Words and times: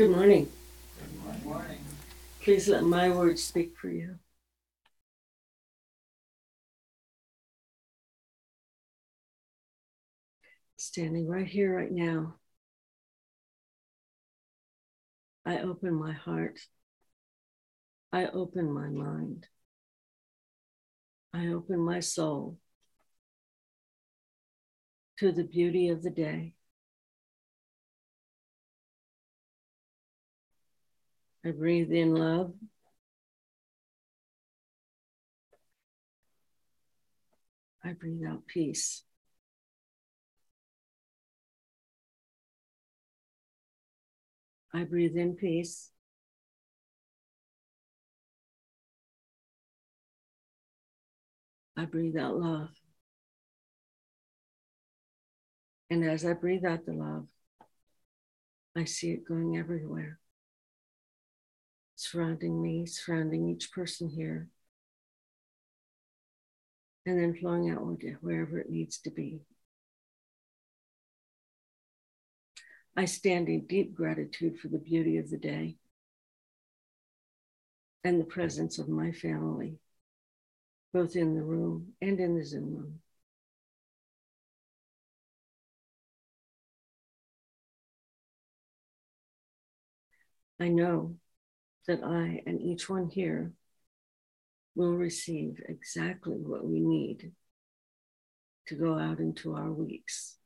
Good 0.00 0.12
morning. 0.12 0.48
Good 0.98 1.44
morning. 1.44 1.84
Please 2.40 2.68
let 2.68 2.84
my 2.84 3.10
words 3.10 3.44
speak 3.44 3.76
for 3.76 3.90
you. 3.90 4.14
Standing 10.78 11.28
right 11.28 11.46
here, 11.46 11.76
right 11.76 11.92
now, 11.92 12.36
I 15.44 15.58
open 15.58 15.92
my 15.92 16.12
heart. 16.12 16.60
I 18.10 18.24
open 18.24 18.72
my 18.72 18.88
mind. 18.88 19.48
I 21.34 21.48
open 21.48 21.78
my 21.78 22.00
soul 22.00 22.56
to 25.18 25.30
the 25.30 25.44
beauty 25.44 25.90
of 25.90 26.02
the 26.02 26.08
day. 26.08 26.54
I 31.44 31.52
breathe 31.52 31.90
in 31.90 32.14
love. 32.14 32.52
I 37.82 37.94
breathe 37.94 38.20
out 38.28 38.46
peace. 38.46 39.04
I 44.74 44.84
breathe 44.84 45.16
in 45.16 45.34
peace. 45.34 45.90
I 51.76 51.86
breathe 51.86 52.18
out 52.18 52.38
love. 52.38 52.68
And 55.88 56.04
as 56.04 56.26
I 56.26 56.34
breathe 56.34 56.66
out 56.66 56.84
the 56.84 56.92
love, 56.92 57.26
I 58.76 58.84
see 58.84 59.12
it 59.12 59.26
going 59.26 59.56
everywhere 59.56 60.20
surrounding 62.00 62.62
me, 62.62 62.86
surrounding 62.86 63.48
each 63.48 63.70
person 63.72 64.08
here, 64.08 64.48
and 67.04 67.20
then 67.20 67.34
flowing 67.34 67.70
outward 67.70 68.02
wherever 68.22 68.58
it 68.58 68.70
needs 68.70 68.98
to 68.98 69.10
be. 69.10 69.40
I 72.96 73.04
stand 73.04 73.48
in 73.48 73.66
deep 73.66 73.94
gratitude 73.94 74.58
for 74.58 74.68
the 74.68 74.78
beauty 74.78 75.18
of 75.18 75.30
the 75.30 75.38
day 75.38 75.76
and 78.02 78.18
the 78.18 78.24
presence 78.24 78.78
of 78.78 78.88
my 78.88 79.12
family, 79.12 79.78
both 80.92 81.16
in 81.16 81.34
the 81.34 81.42
room 81.42 81.92
and 82.00 82.18
in 82.18 82.34
the 82.34 82.44
Zoom 82.44 82.74
room. 82.74 83.00
I 90.58 90.68
know 90.68 91.16
that 91.86 92.02
I 92.04 92.42
and 92.46 92.60
each 92.60 92.88
one 92.88 93.08
here 93.08 93.52
will 94.74 94.94
receive 94.94 95.60
exactly 95.68 96.36
what 96.36 96.64
we 96.64 96.80
need 96.80 97.32
to 98.66 98.74
go 98.74 98.98
out 98.98 99.18
into 99.18 99.54
our 99.54 99.72
weeks. 99.72 100.36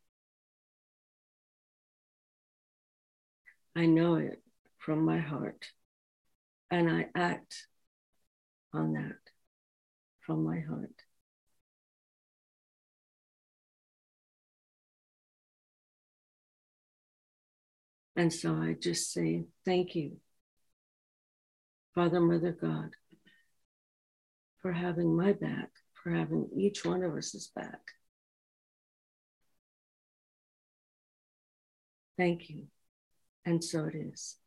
I 3.76 3.86
know 3.86 4.14
it 4.16 4.40
from 4.78 5.04
my 5.04 5.18
heart, 5.18 5.66
and 6.70 6.90
I 6.90 7.06
act 7.14 7.66
on 8.72 8.94
that 8.94 9.18
from 10.20 10.44
my 10.44 10.60
heart. 10.60 10.90
And 18.16 18.32
so 18.32 18.54
I 18.54 18.76
just 18.80 19.12
say, 19.12 19.44
thank 19.64 19.96
you 19.96 20.18
Father, 21.94 22.18
Mother, 22.18 22.50
God, 22.50 22.90
for 24.60 24.72
having 24.72 25.16
my 25.16 25.32
back, 25.32 25.70
for 26.02 26.10
having 26.10 26.48
each 26.56 26.84
one 26.84 27.04
of 27.04 27.14
us's 27.16 27.52
back. 27.54 27.80
Thank 32.18 32.50
you. 32.50 32.64
And 33.46 33.62
so 33.62 33.84
it 33.84 33.94
is. 33.94 34.38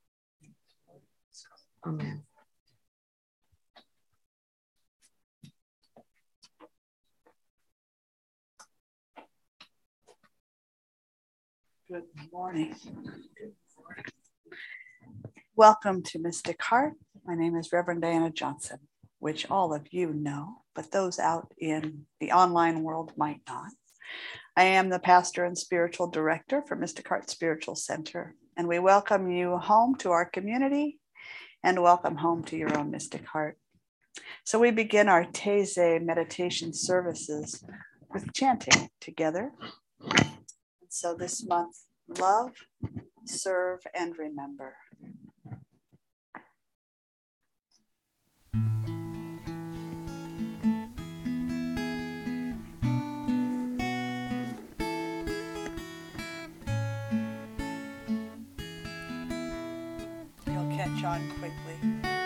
Amen. 1.86 2.24
Good 11.90 12.04
morning. 12.34 12.76
Welcome 15.56 16.04
to 16.04 16.20
Mystic 16.20 16.62
Heart. 16.62 16.96
My 17.28 17.36
name 17.36 17.58
is 17.58 17.74
Reverend 17.74 18.04
Diana 18.04 18.30
Johnson, 18.30 18.80
which 19.20 19.52
all 19.52 19.74
of 19.74 19.92
you 19.92 20.14
know, 20.14 20.62
but 20.74 20.94
those 20.94 21.20
out 21.20 21.54
in 21.58 22.06
the 22.22 22.32
online 22.32 22.84
world 22.84 23.12
might 23.18 23.42
not. 23.46 23.74
I 24.56 24.64
am 24.64 24.88
the 24.88 24.98
pastor 24.98 25.44
and 25.44 25.58
spiritual 25.58 26.08
director 26.08 26.64
for 26.66 26.78
Mystic 26.78 27.06
Heart 27.06 27.30
Spiritual 27.30 27.76
Center, 27.76 28.34
and 28.56 28.66
we 28.66 28.80
welcome 28.80 29.30
you 29.30 29.58
home 29.58 29.96
to 29.96 30.12
our 30.12 30.24
community 30.24 31.00
and 31.66 31.84
welcome 31.84 32.16
home 32.16 32.46
to 32.46 32.56
your 32.56 32.78
own 32.78 32.92
Mystic 32.92 33.26
Heart. 33.26 33.58
So 34.46 34.58
we 34.58 34.72
begin 34.72 35.10
our 35.10 35.26
Taizé 35.26 36.02
meditation 36.02 36.74
services 36.74 37.62
with 38.10 38.32
chanting 38.32 38.90
together. 39.02 39.52
So 40.88 41.14
this 41.14 41.46
month, 41.46 41.76
love, 42.08 42.52
serve, 43.26 43.82
and 43.94 44.18
remember. 44.18 44.78
You'll 61.00 61.04
catch 61.04 62.17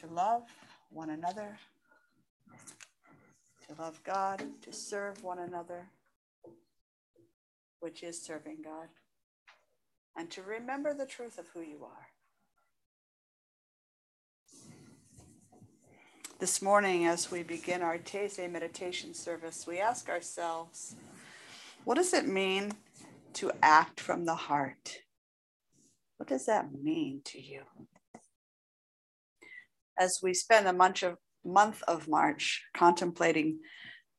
to 0.00 0.06
love 0.06 0.42
one 0.90 1.10
another, 1.10 1.58
to 3.68 3.82
love 3.82 4.00
God, 4.02 4.42
to 4.62 4.72
serve 4.72 5.22
one 5.22 5.38
another, 5.38 5.86
which 7.80 8.02
is 8.02 8.20
serving 8.20 8.58
God, 8.64 8.88
and 10.16 10.30
to 10.30 10.42
remember 10.42 10.94
the 10.94 11.06
truth 11.06 11.38
of 11.38 11.48
who 11.48 11.60
you 11.60 11.84
are. 11.84 12.06
This 16.38 16.62
morning, 16.62 17.04
as 17.04 17.30
we 17.30 17.42
begin 17.42 17.82
our 17.82 17.98
Taizé 17.98 18.50
meditation 18.50 19.12
service, 19.12 19.66
we 19.66 19.78
ask 19.78 20.08
ourselves, 20.08 20.96
what 21.84 21.96
does 21.96 22.14
it 22.14 22.26
mean 22.26 22.72
to 23.34 23.52
act 23.62 24.00
from 24.00 24.24
the 24.24 24.34
heart? 24.34 25.00
What 26.16 26.30
does 26.30 26.46
that 26.46 26.72
mean 26.72 27.20
to 27.26 27.40
you? 27.40 27.62
As 30.00 30.20
we 30.22 30.32
spend 30.32 30.66
the 30.66 30.72
month 30.72 31.02
of, 31.02 31.18
month 31.44 31.82
of 31.86 32.08
March 32.08 32.64
contemplating 32.74 33.58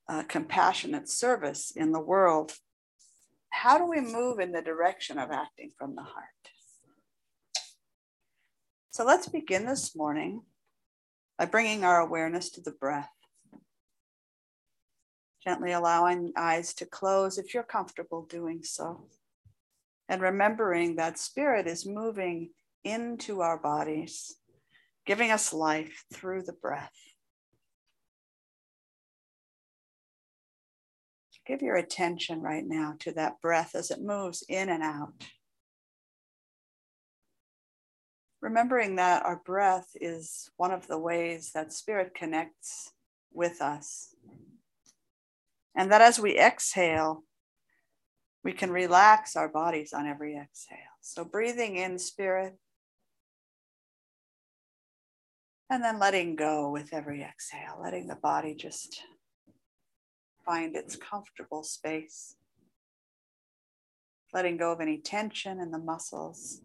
uh, 0.08 0.22
compassionate 0.28 1.10
service 1.10 1.74
in 1.76 1.92
the 1.92 2.00
world, 2.00 2.54
how 3.50 3.80
do 3.80 3.86
we 3.86 4.00
move 4.00 4.40
in 4.40 4.52
the 4.52 4.62
direction 4.62 5.18
of 5.18 5.32
acting 5.32 5.72
from 5.80 5.96
the 5.96 6.04
heart? 6.04 6.26
So 8.92 9.04
let's 9.04 9.28
begin 9.28 9.66
this 9.66 9.96
morning 9.96 10.44
by 11.40 11.46
bringing 11.46 11.84
our 11.84 12.00
awareness 12.00 12.52
to 12.52 12.62
the 12.62 12.74
breath. 12.74 13.10
Gently 15.44 15.72
allowing 15.72 16.32
eyes 16.38 16.76
to 16.76 16.86
close 16.86 17.40
if 17.40 17.56
you're 17.56 17.64
comfortable 17.64 18.28
doing 18.30 18.62
so. 18.62 19.08
And 20.08 20.22
remembering 20.22 20.98
that 20.98 21.18
spirit 21.18 21.66
is 21.66 21.88
moving 21.88 22.52
into 22.84 23.42
our 23.42 23.58
bodies, 23.58 24.36
giving 25.06 25.32
us 25.32 25.54
life 25.54 26.06
through 26.14 26.44
the 26.44 26.54
breath. 26.54 26.92
Give 31.48 31.62
your 31.62 31.76
attention 31.76 32.42
right 32.42 32.66
now 32.66 32.94
to 33.00 33.12
that 33.14 33.42
breath 33.42 33.76
as 33.76 33.92
it 33.92 34.02
moves 34.02 34.44
in 34.48 34.70
and 34.70 34.84
out. 34.84 35.14
Remembering 38.42 38.96
that 38.96 39.26
our 39.26 39.42
breath 39.44 39.90
is 39.96 40.50
one 40.58 40.72
of 40.72 40.88
the 40.88 41.00
ways 41.00 41.52
that 41.54 41.74
spirit 41.74 42.14
connects 42.16 42.94
with 43.34 43.62
us. 43.62 44.16
And 45.76 45.92
that 45.92 46.02
as 46.02 46.20
we 46.20 46.38
exhale, 46.38 47.24
we 48.44 48.54
can 48.54 48.72
relax 48.72 49.36
our 49.36 49.50
bodies 49.50 49.94
on 49.94 50.08
every 50.08 50.38
exhale. 50.38 50.78
So 51.02 51.24
breathing 51.24 51.76
in 51.76 51.98
spirit 51.98 52.58
and 55.72 55.82
then 55.82 56.00
letting 56.00 56.36
go 56.36 56.70
with 56.70 56.94
every 56.94 57.24
exhale, 57.24 57.80
letting 57.82 58.06
the 58.06 58.18
body 58.18 58.54
just 58.54 59.04
find 60.46 60.76
its 60.76 60.98
comfortable 60.98 61.64
space, 61.64 62.36
letting 64.34 64.58
go 64.58 64.74
of 64.74 64.82
any 64.82 64.98
tension 64.98 65.62
in 65.62 65.72
the 65.72 65.80
muscles, 65.80 66.60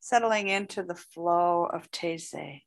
settling 0.00 0.48
into 0.48 0.82
the 0.82 0.96
flow 0.96 1.66
of 1.72 1.88
Taizé 1.92 2.62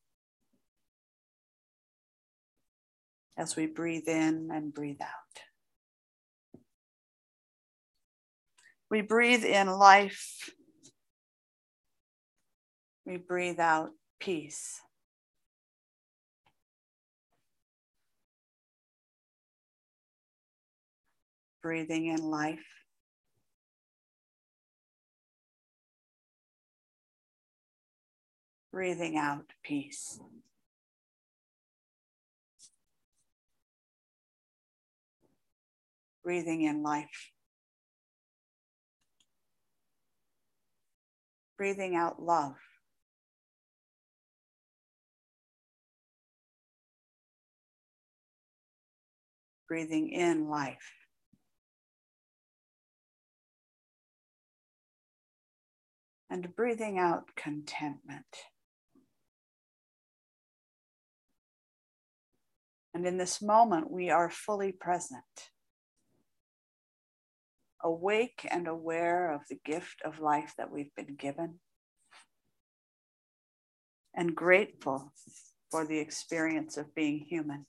as 3.37 3.57
we 3.57 3.65
breathe 3.65 4.07
in 4.07 4.47
and 4.49 4.73
breathe 4.73 5.01
out. 5.01 6.61
We 8.89 9.01
breathe 9.01 9.43
in 9.43 9.67
life. 9.67 10.49
We 13.07 13.17
breathe 13.17 13.59
out 13.59 13.91
peace. 14.19 14.81
breathing 21.67 22.05
in 22.05 22.23
life. 22.23 22.63
Breathing 28.71 29.17
out 29.17 29.43
peace. 29.63 30.17
Breathing 36.23 36.61
in 36.61 36.83
life. 36.83 37.33
Breathing 41.57 41.97
out 41.97 42.21
love. 42.21 42.55
Breathing 49.67 50.09
in 50.09 50.49
life. 50.49 50.93
and 56.29 56.55
breathing 56.55 56.99
out 56.99 57.35
contentment. 57.35 58.25
And 62.93 63.05
in 63.05 63.17
this 63.17 63.41
moment, 63.41 63.91
we 63.91 64.09
are 64.09 64.29
fully 64.29 64.71
present, 64.71 65.23
awake 67.83 68.47
and 68.49 68.67
aware 68.67 69.31
of 69.31 69.41
the 69.49 69.59
gift 69.63 70.01
of 70.03 70.19
life 70.19 70.53
that 70.57 70.71
we've 70.71 70.93
been 70.95 71.15
given, 71.15 71.59
and 74.15 74.35
grateful 74.35 75.13
for 75.69 75.85
the 75.85 75.99
experience 75.99 76.75
of 76.75 76.95
being 76.95 77.19
human. 77.19 77.67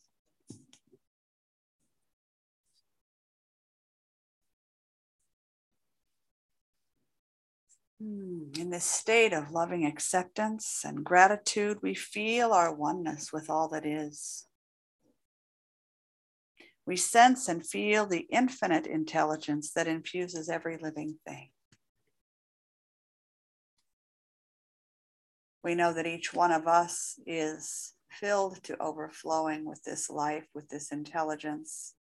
Hmm, 8.01 8.51
in 8.57 8.71
this 8.71 8.85
state 8.85 9.33
of 9.33 9.51
loving 9.51 9.85
acceptance 9.85 10.85
and 10.85 11.05
gratitude, 11.05 11.79
we 11.83 11.95
feel 11.95 12.53
our 12.53 12.73
oneness 12.73 13.33
with 13.33 13.51
all 13.51 13.69
that 13.71 13.85
is. 13.85 14.47
We 16.87 16.97
sense 16.97 17.49
and 17.49 17.67
feel 17.67 18.07
the 18.07 18.27
infinite 18.31 18.87
intelligence 18.87 19.73
that 19.73 19.89
infuses 19.89 20.49
every 20.49 20.79
living 20.79 21.19
thing. 21.27 21.51
We 25.65 25.75
know 25.75 25.93
that 25.93 26.07
each 26.07 26.33
one 26.33 26.53
of 26.53 26.69
us 26.69 27.19
is 27.27 27.95
filled 28.11 28.63
to 28.65 28.81
overflowing 28.81 29.65
with 29.65 29.83
this 29.83 30.09
life, 30.09 30.47
with 30.55 30.69
this 30.69 30.93
intelligence, 30.93 31.95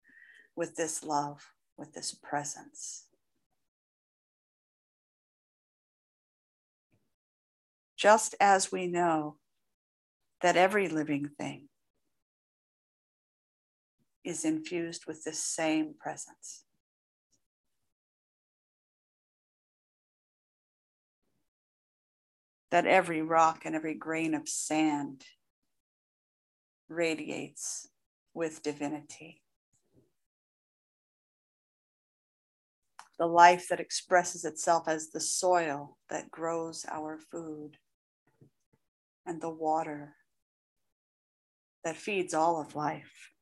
with 0.56 0.76
this 0.76 1.04
love, 1.04 1.52
with 1.76 1.94
this 1.94 2.14
presence. 2.14 3.07
Just 7.98 8.36
as 8.40 8.72
we 8.72 8.88
know 8.88 9.38
that 10.42 10.56
every 10.56 10.88
living 10.88 11.30
thing 11.38 11.68
is 14.24 14.46
infused 14.46 15.06
with 15.08 15.24
this 15.24 15.44
same 15.44 15.96
presence. 16.00 16.64
That 22.70 22.86
every 22.86 23.22
rock 23.22 23.62
and 23.66 23.74
every 23.76 23.96
grain 23.96 24.36
of 24.36 24.48
sand 24.48 25.24
radiates 26.90 27.88
with 28.34 28.62
divinity. 28.62 29.42
The 33.18 33.26
life 33.26 33.68
that 33.70 33.80
expresses 33.80 34.46
itself 34.46 34.88
as 34.88 35.10
the 35.10 35.20
soil 35.20 35.98
that 36.10 36.30
grows 36.30 36.86
our 36.92 37.18
food 37.18 37.78
and 39.28 39.42
the 39.42 39.50
water 39.50 40.16
that 41.84 41.98
feeds 41.98 42.34
all 42.34 42.60
of 42.62 42.76
life, 42.76 43.34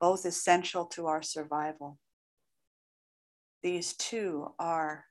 both 0.00 0.24
essential 0.24 0.86
to 0.86 1.06
our 1.06 1.22
survival. 1.22 1.98
These 3.62 3.92
two 3.92 4.48
are 4.58 5.04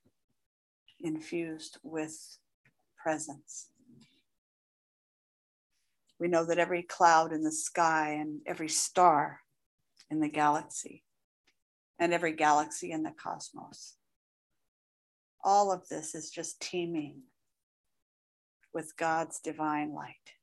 infused 0.99 1.77
with 1.83 2.37
presence. 3.01 3.69
We 6.19 6.27
know 6.27 6.45
that 6.45 6.59
every 6.59 6.83
cloud 6.83 7.31
in 7.31 7.43
the 7.43 7.51
sky 7.51 8.17
and 8.19 8.41
every 8.45 8.69
star 8.69 9.39
in 10.09 10.19
the 10.19 10.29
galaxy 10.29 11.03
and 11.99 12.13
every 12.13 12.33
galaxy 12.33 12.91
in 12.91 13.03
the 13.03 13.11
cosmos, 13.11 13.95
all 15.43 15.71
of 15.71 15.87
this 15.89 16.13
is 16.13 16.29
just 16.29 16.59
teeming 16.59 17.21
with 18.73 18.95
God's 18.97 19.39
divine 19.39 19.93
light. 19.93 20.35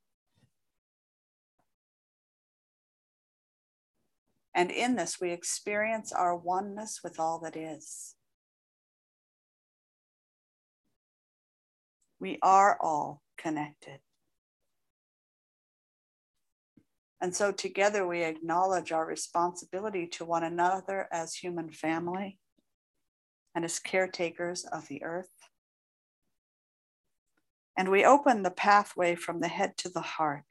And 4.53 4.71
in 4.71 4.95
this, 4.95 5.21
we 5.21 5.31
experience 5.31 6.11
our 6.11 6.35
oneness 6.35 6.99
with 7.03 7.19
all 7.19 7.39
that 7.39 7.55
is. 7.55 8.15
We 12.19 12.39
are 12.41 12.77
all 12.81 13.21
connected. 13.37 13.99
And 17.21 17.35
so 17.35 17.51
together 17.51 18.07
we 18.07 18.23
acknowledge 18.23 18.91
our 18.91 19.05
responsibility 19.05 20.07
to 20.07 20.25
one 20.25 20.43
another 20.43 21.07
as 21.11 21.35
human 21.35 21.69
family 21.69 22.39
and 23.55 23.65
as 23.65 23.79
caretakers 23.79 24.65
of 24.65 24.87
the 24.87 25.03
earth. 25.03 25.38
And 27.79 27.87
we 27.87 28.03
open 28.03 28.43
the 28.43 28.51
pathway 28.51 29.15
from 29.15 29.39
the 29.39 29.47
head 29.47 29.77
to 29.77 29.87
the 29.87 30.01
heart 30.01 30.43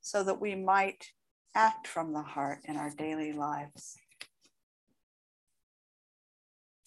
so 0.00 0.24
that 0.24 0.40
we 0.40 0.56
might 0.56 1.12
act 1.54 1.86
from 1.86 2.12
the 2.12 2.22
heart 2.22 2.58
in 2.64 2.76
our 2.76 2.90
daily 2.90 3.32
lives. 3.32 3.96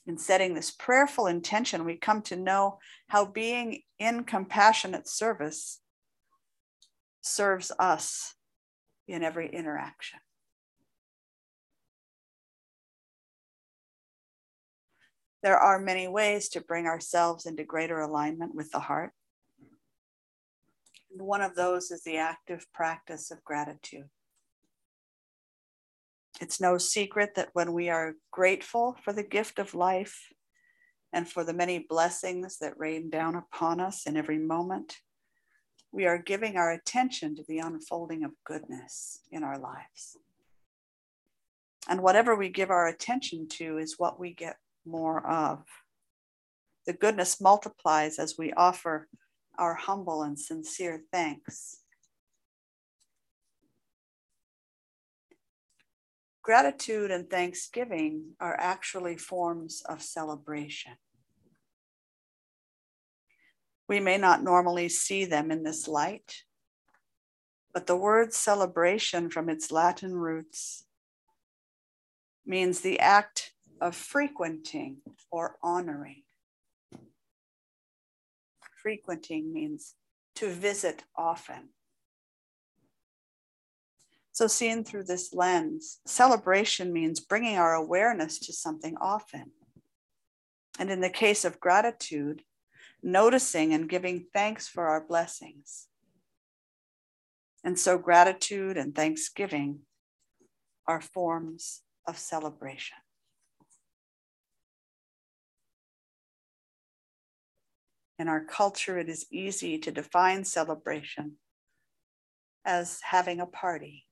In 0.05 0.17
setting 0.17 0.55
this 0.55 0.71
prayerful 0.71 1.27
intention, 1.27 1.85
we 1.85 1.95
come 1.95 2.21
to 2.23 2.35
know 2.35 2.79
how 3.07 3.23
being 3.23 3.83
in 3.97 4.25
compassionate 4.25 5.07
service 5.07 5.79
serves 7.21 7.71
us 7.79 8.35
in 9.07 9.23
every 9.23 9.47
interaction. 9.47 10.19
There 15.41 15.57
are 15.57 15.79
many 15.79 16.09
ways 16.09 16.49
to 16.49 16.59
bring 16.59 16.87
ourselves 16.87 17.45
into 17.45 17.63
greater 17.63 18.01
alignment 18.01 18.53
with 18.53 18.69
the 18.71 18.79
heart. 18.79 19.13
One 21.17 21.41
of 21.41 21.55
those 21.55 21.91
is 21.91 22.03
the 22.03 22.17
active 22.17 22.65
practice 22.73 23.31
of 23.31 23.43
gratitude. 23.43 24.09
It's 26.41 26.59
no 26.59 26.77
secret 26.77 27.35
that 27.35 27.49
when 27.53 27.71
we 27.71 27.89
are 27.89 28.15
grateful 28.31 28.97
for 29.01 29.13
the 29.13 29.23
gift 29.23 29.57
of 29.57 29.73
life 29.73 30.33
and 31.13 31.27
for 31.27 31.45
the 31.45 31.53
many 31.53 31.79
blessings 31.79 32.57
that 32.59 32.77
rain 32.77 33.09
down 33.09 33.35
upon 33.35 33.79
us 33.79 34.05
in 34.05 34.17
every 34.17 34.37
moment, 34.37 34.97
we 35.93 36.05
are 36.05 36.17
giving 36.17 36.57
our 36.57 36.73
attention 36.73 37.35
to 37.37 37.43
the 37.47 37.59
unfolding 37.59 38.25
of 38.25 38.31
goodness 38.43 39.21
in 39.31 39.43
our 39.43 39.57
lives. 39.57 40.17
And 41.87 42.01
whatever 42.01 42.35
we 42.35 42.49
give 42.49 42.69
our 42.69 42.87
attention 42.87 43.47
to 43.51 43.77
is 43.77 43.95
what 43.97 44.19
we 44.19 44.33
get 44.33 44.57
more 44.85 45.25
of. 45.25 45.63
The 46.85 46.93
goodness 46.93 47.39
multiplies 47.39 48.19
as 48.19 48.37
we 48.37 48.51
offer 48.53 49.07
our 49.57 49.73
humble 49.73 50.23
and 50.23 50.39
sincere 50.39 51.01
thanks. 51.11 51.81
Gratitude 56.43 57.09
and 57.09 57.29
thanksgiving 57.29 58.35
are 58.39 58.55
actually 58.59 59.17
forms 59.17 59.81
of 59.87 60.01
celebration. 60.01 60.93
We 63.87 63.99
may 63.99 64.17
not 64.17 64.43
normally 64.43 64.89
see 64.89 65.25
them 65.25 65.49
in 65.49 65.63
this 65.63 65.87
light, 65.87 66.43
but 67.73 67.87
the 67.87 67.95
word 67.95 68.33
celebration 68.33 69.29
from 69.29 69.49
its 69.49 69.71
Latin 69.71 70.13
roots 70.13 70.85
means 72.45 72.81
the 72.81 72.99
act 72.99 73.53
of 73.81 73.95
frequenting 73.95 74.97
or 75.31 75.57
honoring. 75.63 76.24
Frequenting 78.85 79.51
means 79.51 79.95
to 80.35 80.47
visit 80.47 81.05
often. 81.17 81.69
So, 84.31 84.45
seen 84.45 84.83
through 84.83 85.05
this 85.05 85.33
lens, 85.33 86.01
celebration 86.05 86.93
means 86.93 87.19
bringing 87.19 87.57
our 87.57 87.73
awareness 87.73 88.37
to 88.41 88.53
something 88.53 88.95
often. 89.01 89.53
And 90.77 90.91
in 90.91 91.01
the 91.01 91.09
case 91.09 91.45
of 91.45 91.59
gratitude, 91.59 92.43
noticing 93.01 93.73
and 93.73 93.89
giving 93.89 94.27
thanks 94.31 94.67
for 94.67 94.85
our 94.87 95.03
blessings. 95.03 95.87
And 97.63 97.79
so, 97.79 97.97
gratitude 97.97 98.77
and 98.77 98.93
thanksgiving 98.93 99.79
are 100.87 101.01
forms 101.01 101.81
of 102.07 102.19
celebration. 102.19 102.97
In 108.17 108.27
our 108.29 108.43
culture, 108.43 108.97
it 108.97 109.09
is 109.09 109.25
easy 109.31 109.77
to 109.79 109.91
define 109.91 110.45
celebration 110.45 111.33
as 112.63 113.01
having 113.01 113.39
a 113.39 113.45
party. 113.45 114.05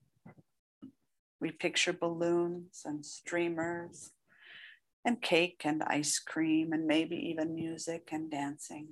We 1.39 1.51
picture 1.51 1.93
balloons 1.93 2.81
and 2.85 3.05
streamers 3.05 4.11
and 5.05 5.21
cake 5.21 5.61
and 5.63 5.83
ice 5.83 6.19
cream 6.19 6.73
and 6.73 6.85
maybe 6.85 7.15
even 7.15 7.55
music 7.55 8.09
and 8.11 8.29
dancing. 8.29 8.87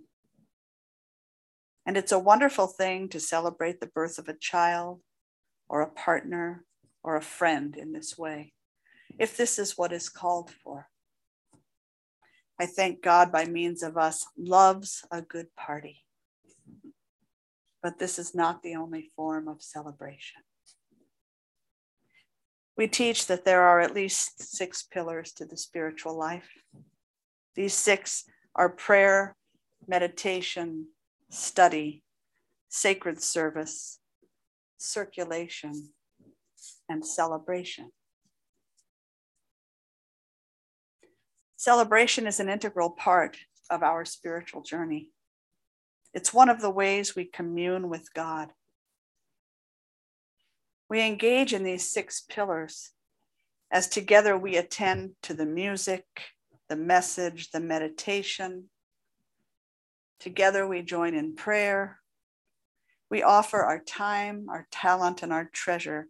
And 1.85 1.97
it's 1.97 2.11
a 2.11 2.19
wonderful 2.19 2.67
thing 2.67 3.09
to 3.09 3.19
celebrate 3.19 3.79
the 3.79 3.87
birth 3.87 4.17
of 4.17 4.27
a 4.27 4.37
child 4.37 5.01
or 5.67 5.81
a 5.81 5.89
partner 5.89 6.65
or 7.03 7.15
a 7.15 7.21
friend 7.21 7.75
in 7.75 7.91
this 7.91 8.17
way, 8.17 8.53
if 9.17 9.35
this 9.35 9.57
is 9.57 9.77
what 9.77 9.91
is 9.91 10.09
called 10.09 10.51
for. 10.51 10.90
I 12.61 12.67
thank 12.67 13.01
God 13.01 13.31
by 13.31 13.45
means 13.45 13.81
of 13.81 13.97
us 13.97 14.23
loves 14.37 15.03
a 15.09 15.23
good 15.23 15.47
party. 15.55 16.05
But 17.81 17.97
this 17.97 18.19
is 18.19 18.35
not 18.35 18.61
the 18.61 18.75
only 18.75 19.09
form 19.15 19.47
of 19.47 19.63
celebration. 19.63 20.43
We 22.77 22.87
teach 22.87 23.25
that 23.25 23.45
there 23.45 23.63
are 23.63 23.79
at 23.79 23.95
least 23.95 24.55
six 24.55 24.83
pillars 24.83 25.31
to 25.37 25.45
the 25.45 25.57
spiritual 25.57 26.15
life. 26.15 26.51
These 27.55 27.73
six 27.73 28.25
are 28.53 28.69
prayer, 28.69 29.35
meditation, 29.87 30.89
study, 31.31 32.03
sacred 32.69 33.23
service, 33.23 33.97
circulation, 34.77 35.93
and 36.87 37.03
celebration. 37.03 37.89
Celebration 41.61 42.25
is 42.25 42.39
an 42.39 42.49
integral 42.49 42.89
part 42.89 43.37
of 43.69 43.83
our 43.83 44.03
spiritual 44.03 44.63
journey. 44.63 45.09
It's 46.11 46.33
one 46.33 46.49
of 46.49 46.59
the 46.59 46.71
ways 46.71 47.15
we 47.15 47.25
commune 47.25 47.87
with 47.87 48.11
God. 48.15 48.49
We 50.89 51.05
engage 51.05 51.53
in 51.53 51.63
these 51.63 51.87
six 51.87 52.19
pillars 52.19 52.93
as 53.69 53.87
together 53.87 54.35
we 54.35 54.57
attend 54.57 55.11
to 55.21 55.35
the 55.35 55.45
music, 55.45 56.03
the 56.67 56.75
message, 56.75 57.51
the 57.51 57.59
meditation. 57.59 58.71
Together 60.19 60.67
we 60.67 60.81
join 60.81 61.13
in 61.13 61.35
prayer. 61.35 61.99
We 63.11 63.21
offer 63.21 63.61
our 63.61 63.77
time, 63.77 64.47
our 64.49 64.67
talent, 64.71 65.21
and 65.21 65.31
our 65.31 65.45
treasure, 65.45 66.07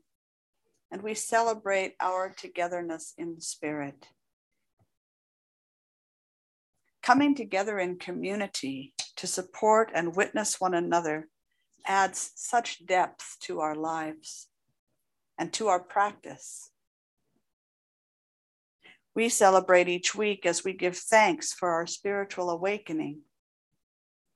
and 0.90 1.02
we 1.02 1.14
celebrate 1.14 1.96
our 2.00 2.30
togetherness 2.30 3.14
in 3.18 3.42
spirit. 3.42 4.08
Coming 7.04 7.34
together 7.34 7.80
in 7.80 7.98
community 7.98 8.94
to 9.16 9.26
support 9.26 9.92
and 9.94 10.16
witness 10.16 10.62
one 10.62 10.76
another 10.76 11.30
adds 11.86 12.32
such 12.36 12.86
depth 12.86 13.38
to 13.42 13.60
our 13.60 13.76
lives 13.76 14.48
and 15.38 15.52
to 15.54 15.68
our 15.68 15.80
practice. 15.80 16.70
We 19.16 19.30
celebrate 19.30 19.90
each 19.90 20.14
week 20.14 20.46
as 20.46 20.64
we 20.64 20.74
give 20.74 20.96
thanks 20.96 21.52
for 21.52 21.70
our 21.72 21.88
spiritual 21.88 22.50
awakening, 22.50 23.22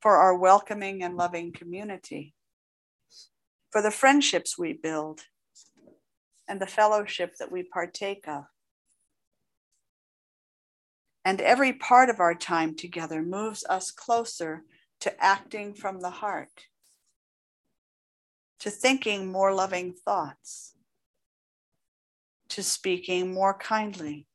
for 0.02 0.18
our 0.18 0.36
welcoming 0.36 1.04
and 1.04 1.16
loving 1.16 1.54
community, 1.54 2.34
for 3.72 3.82
the 3.82 3.92
friendships 3.92 4.58
we 4.58 4.74
build, 4.74 5.22
and 6.48 6.60
the 6.60 6.68
fellowship 6.68 7.36
that 7.40 7.52
we 7.52 7.64
partake 7.64 8.28
of. 8.28 8.44
And 11.26 11.42
every 11.42 11.74
part 11.74 12.12
of 12.12 12.20
our 12.20 12.36
time 12.36 12.76
together 12.76 13.24
moves 13.24 13.66
us 13.68 13.90
closer 13.90 14.64
to 15.00 15.24
acting 15.24 15.74
from 15.74 16.00
the 16.00 16.12
heart, 16.12 16.68
to 18.60 18.70
thinking 18.70 19.32
more 19.32 19.52
loving 19.52 19.94
thoughts, 19.94 20.76
to 22.50 22.62
speaking 22.62 23.34
more 23.34 23.56
kindly, 23.56 24.28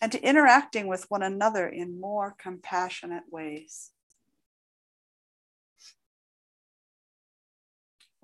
and 0.00 0.12
to 0.12 0.22
interacting 0.22 0.86
with 0.86 1.06
one 1.08 1.22
another 1.22 1.68
in 1.68 2.00
more 2.00 2.36
compassionate 2.38 3.24
ways. 3.30 3.90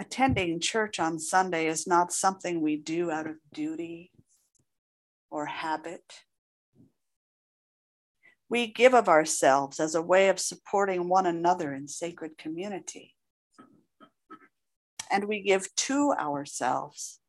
Attending 0.01 0.61
church 0.61 1.01
on 1.01 1.19
Sunday 1.19 1.67
is 1.67 1.89
not 1.89 2.13
something 2.13 2.61
we 2.61 2.77
do 2.77 3.11
out 3.11 3.27
of 3.27 3.35
duty 3.53 4.13
or 5.29 5.47
habit. 5.47 6.23
We 8.49 8.67
give 8.67 8.95
of 8.95 9.09
ourselves 9.09 9.79
as 9.79 9.95
a 9.95 10.03
way 10.03 10.29
of 10.29 10.39
supporting 10.39 11.09
one 11.09 11.27
another 11.27 11.75
in 11.75 11.89
sacred 11.89 12.39
community. 12.39 13.15
And 15.11 15.25
we 15.25 15.43
give 15.43 15.75
to 15.75 16.13
ourselves 16.19 17.21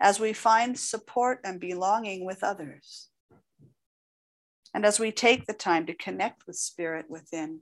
as 0.00 0.20
we 0.20 0.32
find 0.32 0.78
support 0.78 1.40
and 1.44 1.60
belonging 1.60 2.24
with 2.24 2.44
others. 2.44 3.08
And 4.74 4.84
as 4.84 5.00
we 5.00 5.10
take 5.10 5.46
the 5.46 5.52
time 5.52 5.86
to 5.86 5.94
connect 5.94 6.46
with 6.46 6.56
spirit 6.56 7.06
within 7.08 7.60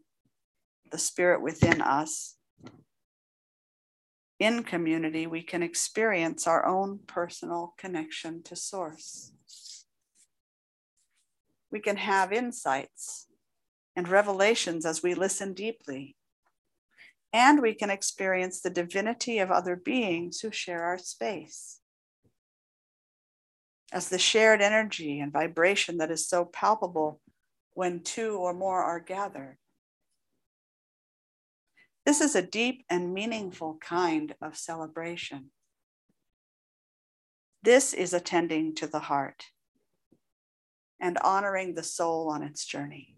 the 0.91 0.99
spirit 0.99 1.43
within 1.43 1.81
us, 1.81 2.37
in 4.39 4.63
community, 4.63 5.27
we 5.27 5.43
can 5.43 5.63
experience 5.63 6.47
our 6.47 6.67
own 6.67 7.01
personal 7.07 7.75
connection 7.79 8.43
to 8.45 8.55
Source. 8.55 9.33
We 11.77 11.81
can 11.81 11.99
have 11.99 12.33
insights 12.33 13.27
and 13.95 14.09
revelations 14.09 14.87
as 14.87 15.03
we 15.03 15.13
listen 15.13 15.53
deeply. 15.53 16.17
And 17.35 17.61
we 17.61 17.75
can 17.75 17.91
experience 17.91 18.63
the 18.63 18.71
divinity 18.71 19.41
of 19.41 19.51
other 19.51 19.77
beings 19.77 20.41
who 20.41 20.51
share 20.51 20.85
our 20.85 20.97
space. 20.97 21.81
As 23.93 24.09
the 24.09 24.19
shared 24.19 24.63
energy 24.63 25.21
and 25.21 25.31
vibration 25.31 25.99
that 25.99 26.11
is 26.11 26.27
so 26.27 26.47
palpable 26.47 27.21
when 27.75 28.01
two 28.01 28.39
or 28.39 28.55
more 28.55 28.83
are 28.83 28.99
gathered. 28.99 29.59
This 32.07 32.23
is 32.23 32.35
a 32.35 32.41
deep 32.41 32.87
and 32.89 33.13
meaningful 33.13 33.77
kind 33.83 34.35
of 34.41 34.57
celebration. 34.57 35.51
This 37.63 37.93
is 37.93 38.15
attending 38.15 38.75
to 38.77 38.87
the 38.87 39.01
heart 39.01 39.45
and 41.01 41.19
honoring 41.19 41.75
the 41.75 41.83
soul 41.83 42.29
on 42.29 42.43
its 42.43 42.65
journey. 42.65 43.16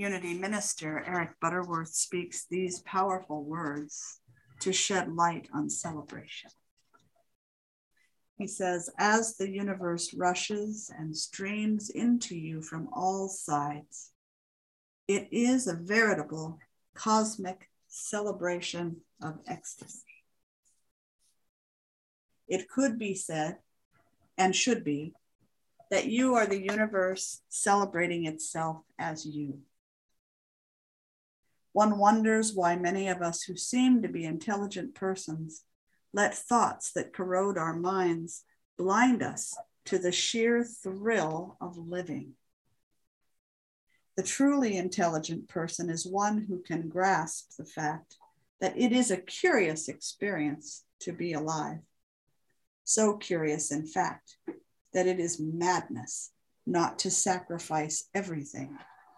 Unity 0.00 0.32
minister 0.32 1.04
Eric 1.06 1.38
Butterworth 1.42 1.92
speaks 1.92 2.46
these 2.46 2.80
powerful 2.80 3.44
words 3.44 4.20
to 4.60 4.72
shed 4.72 5.14
light 5.14 5.46
on 5.52 5.68
celebration. 5.68 6.50
He 8.38 8.46
says, 8.46 8.88
As 8.96 9.36
the 9.36 9.50
universe 9.50 10.14
rushes 10.14 10.90
and 10.98 11.14
streams 11.14 11.90
into 11.90 12.34
you 12.34 12.62
from 12.62 12.88
all 12.94 13.28
sides, 13.28 14.12
it 15.06 15.28
is 15.30 15.66
a 15.66 15.76
veritable 15.76 16.58
cosmic 16.94 17.68
celebration 17.86 19.02
of 19.22 19.40
ecstasy. 19.46 20.24
It 22.48 22.70
could 22.70 22.98
be 22.98 23.14
said, 23.14 23.58
and 24.38 24.56
should 24.56 24.82
be, 24.82 25.12
that 25.90 26.06
you 26.06 26.36
are 26.36 26.46
the 26.46 26.62
universe 26.62 27.42
celebrating 27.50 28.24
itself 28.24 28.78
as 28.98 29.26
you. 29.26 29.58
One 31.72 31.98
wonders 31.98 32.52
why 32.52 32.76
many 32.76 33.08
of 33.08 33.22
us 33.22 33.42
who 33.42 33.56
seem 33.56 34.02
to 34.02 34.08
be 34.08 34.24
intelligent 34.24 34.94
persons 34.94 35.64
let 36.12 36.34
thoughts 36.34 36.92
that 36.92 37.12
corrode 37.12 37.56
our 37.56 37.74
minds 37.74 38.44
blind 38.76 39.22
us 39.22 39.56
to 39.84 39.98
the 39.98 40.12
sheer 40.12 40.64
thrill 40.64 41.56
of 41.60 41.76
living. 41.76 42.32
The 44.16 44.22
truly 44.24 44.76
intelligent 44.76 45.48
person 45.48 45.88
is 45.88 46.04
one 46.04 46.46
who 46.48 46.60
can 46.60 46.88
grasp 46.88 47.56
the 47.56 47.64
fact 47.64 48.16
that 48.60 48.76
it 48.76 48.92
is 48.92 49.10
a 49.10 49.16
curious 49.16 49.88
experience 49.88 50.84
to 51.00 51.12
be 51.12 51.32
alive. 51.32 51.78
So 52.84 53.16
curious, 53.16 53.70
in 53.70 53.86
fact, 53.86 54.36
that 54.92 55.06
it 55.06 55.20
is 55.20 55.40
madness 55.40 56.32
not 56.66 56.98
to 57.00 57.10
sacrifice 57.10 58.08
everything 58.14 58.76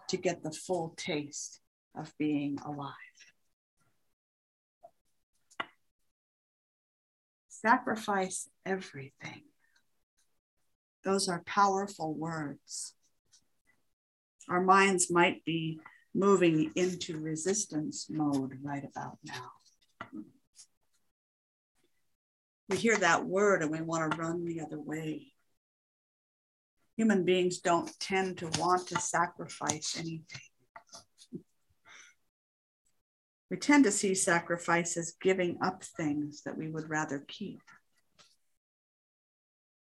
to 0.09 0.17
get 0.19 0.43
the 0.43 0.53
full 0.53 0.95
taste 0.97 1.62
of 1.97 2.13
being 2.19 2.59
alive. 2.65 2.95
Sacrifice 7.49 8.49
everything. 8.67 9.43
Those 11.05 11.29
are 11.29 11.43
powerful 11.47 12.15
words. 12.15 12.95
Our 14.49 14.61
minds 14.61 15.11
might 15.11 15.45
be 15.45 15.81
moving 16.15 16.73
into 16.75 17.19
resistance 17.19 18.07
mode 18.11 18.59
right 18.63 18.85
about 18.85 19.19
now. 19.25 19.51
We 22.69 22.77
hear 22.77 22.97
that 22.97 23.25
word 23.25 23.63
and 23.63 23.71
we 23.71 23.81
want 23.81 24.11
to 24.11 24.19
run 24.19 24.45
the 24.45 24.61
other 24.61 24.81
way. 24.81 25.33
Human 26.97 27.25
beings 27.25 27.59
don't 27.59 27.91
tend 28.01 28.39
to 28.39 28.51
want 28.59 28.89
to 28.89 29.01
sacrifice 29.01 29.97
anything. 29.99 30.52
We 33.53 33.59
tend 33.59 33.85
to 33.85 33.93
see 33.93 34.15
sacrifice 34.15 34.97
as 34.97 35.13
giving 35.21 35.59
up 35.61 35.85
things 35.85 36.41
that 36.45 36.57
we 36.57 36.71
would 36.71 36.89
rather 36.89 37.19
keep. 37.19 37.61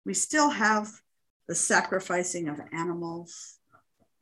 We 0.08 0.16
still 0.16 0.50
have 0.50 0.90
the 1.48 1.54
sacrificing 1.54 2.50
of 2.50 2.60
animals 2.72 3.60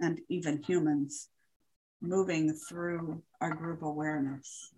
and 0.02 0.20
even 0.28 0.62
humans 0.62 1.30
moving 2.02 2.52
through 2.52 3.24
our 3.40 3.56
group 3.56 3.84
awareness 3.84 4.74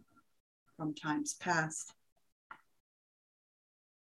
from 0.78 0.94
times 0.94 1.34
past. 1.34 1.92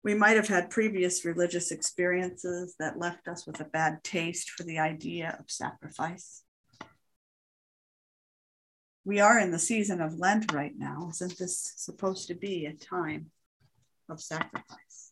We 0.05 0.13
might 0.13 0.37
have 0.37 0.47
had 0.47 0.69
previous 0.69 1.25
religious 1.25 1.69
experiences 1.69 2.75
that 2.79 2.97
left 2.97 3.27
us 3.27 3.45
with 3.45 3.59
a 3.59 3.65
bad 3.65 4.05
taste 4.05 4.51
for 4.51 4.63
the 4.63 4.79
idea 4.79 5.35
of 5.37 5.51
sacrifice. 5.51 6.43
We 9.05 9.19
are 9.19 9.39
in 9.39 9.51
the 9.51 9.59
season 9.59 10.01
of 10.01 10.19
Lent 10.19 10.51
right 10.51 10.77
now. 10.77 11.07
Isn't 11.11 11.37
this 11.37 11.73
supposed 11.77 12.27
to 12.27 12.35
be 12.35 12.65
a 12.65 12.73
time 12.73 13.31
of 14.09 14.21
sacrifice? 14.21 15.11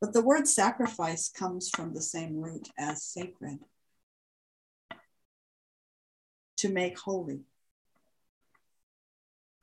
But 0.00 0.12
the 0.12 0.22
word 0.22 0.46
sacrifice 0.46 1.28
comes 1.28 1.70
from 1.70 1.94
the 1.94 2.02
same 2.02 2.36
root 2.36 2.68
as 2.78 3.02
sacred 3.02 3.58
to 6.58 6.68
make 6.68 6.98
holy. 6.98 7.40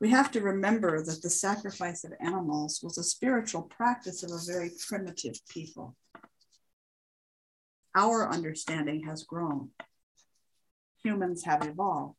We 0.00 0.10
have 0.10 0.32
to 0.32 0.40
remember 0.40 1.02
that 1.04 1.22
the 1.22 1.30
sacrifice 1.30 2.02
of 2.02 2.12
animals 2.20 2.80
was 2.82 2.98
a 2.98 3.04
spiritual 3.04 3.62
practice 3.62 4.24
of 4.24 4.32
a 4.32 4.52
very 4.52 4.72
primitive 4.88 5.38
people. 5.48 5.94
Our 7.94 8.28
understanding 8.28 9.04
has 9.04 9.22
grown. 9.22 9.70
Humans 11.04 11.44
have 11.44 11.66
evolved. 11.66 12.16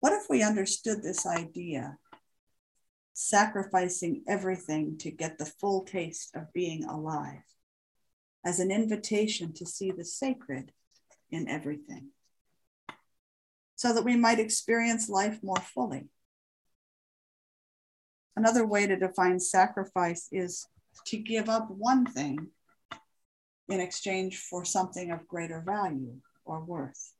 What 0.00 0.12
if 0.12 0.28
we 0.28 0.42
understood 0.42 1.02
this 1.02 1.26
idea, 1.26 1.96
sacrificing 3.14 4.22
everything 4.28 4.98
to 4.98 5.10
get 5.10 5.38
the 5.38 5.46
full 5.46 5.84
taste 5.84 6.34
of 6.34 6.52
being 6.52 6.84
alive, 6.84 7.44
as 8.44 8.60
an 8.60 8.70
invitation 8.70 9.52
to 9.54 9.66
see 9.66 9.90
the 9.90 10.04
sacred 10.04 10.72
in 11.30 11.48
everything? 11.48 12.10
so 13.76 13.92
that 13.92 14.04
we 14.04 14.16
might 14.16 14.38
experience 14.38 15.08
life 15.08 15.38
more 15.42 15.60
fully. 15.60 16.08
Another 18.36 18.66
way 18.66 18.86
to 18.86 18.96
define 18.96 19.38
sacrifice 19.38 20.28
is 20.32 20.66
to 21.06 21.16
give 21.16 21.48
up 21.48 21.70
one 21.70 22.06
thing 22.06 22.48
in 23.68 23.80
exchange 23.80 24.38
for 24.38 24.64
something 24.64 25.10
of 25.10 25.28
greater 25.28 25.62
value 25.64 26.16
or 26.44 26.60
worth. 26.60 27.12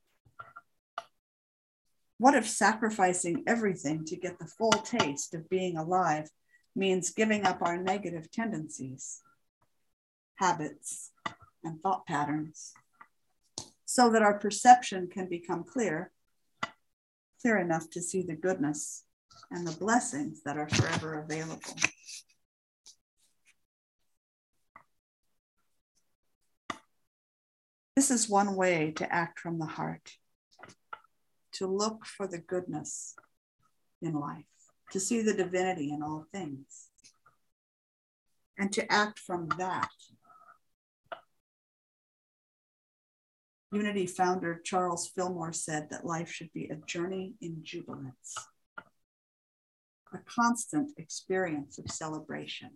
What 2.19 2.35
if 2.35 2.49
sacrificing 2.49 3.45
everything 3.47 4.05
to 4.07 4.17
get 4.17 4.39
the 4.39 4.47
full 4.47 4.71
taste 4.71 5.35
of 5.35 5.49
being 5.49 5.77
alive 5.77 6.31
means 6.77 7.11
giving 7.11 7.45
up 7.45 7.63
our 7.63 7.77
negative 7.77 8.31
tendencies, 8.31 9.21
habits, 10.37 11.11
and 11.63 11.81
thought 11.81 12.07
patterns 12.07 12.75
so 13.85 14.11
that 14.11 14.23
our 14.23 14.39
perception 14.39 15.09
can 15.09 15.29
become 15.29 15.65
clear 15.65 16.11
clear 17.45 17.59
enough 17.59 17.91
to 17.91 18.01
see 18.01 18.23
the 18.23 18.35
goodness 18.35 19.05
and 19.51 19.67
the 19.67 19.77
blessings 19.77 20.43
that 20.45 20.57
are 20.57 20.69
forever 20.71 21.21
available. 21.21 21.61
This 27.97 28.11
is 28.11 28.29
one 28.29 28.57
way 28.57 28.93
to 28.97 29.13
act 29.13 29.39
from 29.39 29.59
the 29.59 29.67
heart, 29.67 30.13
to 31.53 31.67
look 31.67 32.05
for 32.05 32.27
the 32.27 32.39
goodness 32.39 33.15
in 34.03 34.15
life, 34.15 34.45
to 34.91 35.01
see 35.01 35.23
the 35.23 35.35
divinity 35.35 35.93
in 35.93 36.03
all 36.03 36.27
things, 36.33 36.89
and 38.59 38.73
to 38.73 38.93
act 38.93 39.19
from 39.19 39.49
that 39.59 39.91
Unity 43.75 44.07
founder 44.07 44.61
Charles 44.63 45.09
Fillmore 45.09 45.53
said 45.53 45.89
that 45.91 46.07
life 46.07 46.31
should 46.31 46.53
be 46.53 46.69
a 46.69 46.77
journey 46.87 47.35
in 47.41 47.59
jubilance, 47.65 48.37
a 50.13 50.19
constant 50.27 50.93
experience 50.97 51.77
of 51.77 51.91
celebration. 51.91 52.71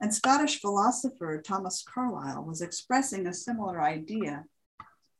And 0.00 0.14
Scottish 0.14 0.60
philosopher 0.60 1.40
Thomas 1.40 1.82
Carlyle 1.82 2.44
was 2.44 2.60
expressing 2.60 3.26
a 3.26 3.32
similar 3.32 3.80
idea 3.80 4.44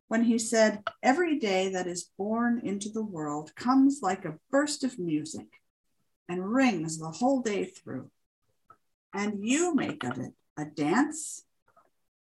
when 0.09 0.25
he 0.25 0.39
said, 0.39 0.83
Every 1.03 1.39
day 1.39 1.71
that 1.71 1.87
is 1.87 2.11
born 2.19 2.61
into 2.63 2.91
the 2.91 3.05
world 3.05 3.55
comes 3.57 4.01
like 4.03 4.25
a 4.25 4.39
burst 4.51 4.85
of 4.85 4.99
music 4.99 5.47
and 6.29 6.53
rings 6.53 6.99
the 6.99 7.11
whole 7.11 7.41
day 7.41 7.65
through. 7.65 8.11
And 9.15 9.47
you 9.47 9.75
make 9.75 10.05
of 10.05 10.19
it 10.19 10.33
a 10.59 10.65
dance 10.65 11.47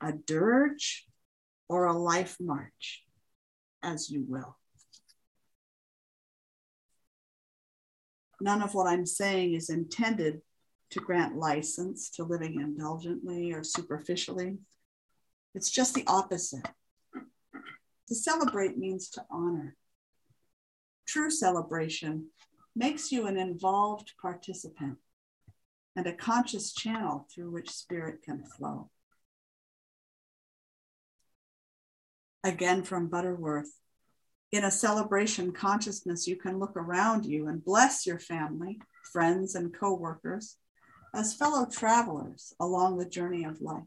a 0.01 0.13
dirge, 0.13 1.05
or 1.67 1.85
a 1.85 1.97
life 1.97 2.37
march, 2.39 3.03
as 3.83 4.09
you 4.09 4.23
will. 4.27 4.57
None 8.41 8.61
of 8.61 8.73
what 8.73 8.87
I'm 8.87 9.05
saying 9.05 9.53
is 9.53 9.69
intended 9.69 10.41
to 10.91 10.99
grant 10.99 11.35
license 11.35 12.09
to 12.11 12.23
living 12.23 12.55
indulgently 12.59 13.53
or 13.53 13.63
superficially. 13.63 14.57
It's 15.53 15.69
just 15.69 15.93
the 15.93 16.05
opposite. 16.07 16.67
To 18.07 18.15
celebrate 18.15 18.77
means 18.77 19.09
to 19.11 19.25
honor. 19.29 19.75
True 21.07 21.29
celebration 21.29 22.27
makes 22.75 23.11
you 23.11 23.27
an 23.27 23.37
involved 23.37 24.13
participant 24.21 24.97
and 25.95 26.07
a 26.07 26.13
conscious 26.13 26.73
channel 26.73 27.27
through 27.33 27.51
which 27.51 27.69
spirit 27.69 28.21
can 28.23 28.43
flow. 28.43 28.89
again 32.43 32.83
from 32.83 33.07
Butterworth. 33.07 33.71
In 34.51 34.63
a 34.63 34.71
celebration 34.71 35.51
consciousness, 35.51 36.27
you 36.27 36.35
can 36.35 36.57
look 36.57 36.75
around 36.75 37.25
you 37.25 37.47
and 37.47 37.63
bless 37.63 38.05
your 38.05 38.19
family, 38.19 38.81
friends, 39.11 39.55
and 39.55 39.73
coworkers 39.73 40.57
as 41.13 41.33
fellow 41.33 41.65
travelers 41.65 42.53
along 42.59 42.97
the 42.97 43.09
journey 43.09 43.43
of 43.43 43.61
life. 43.61 43.83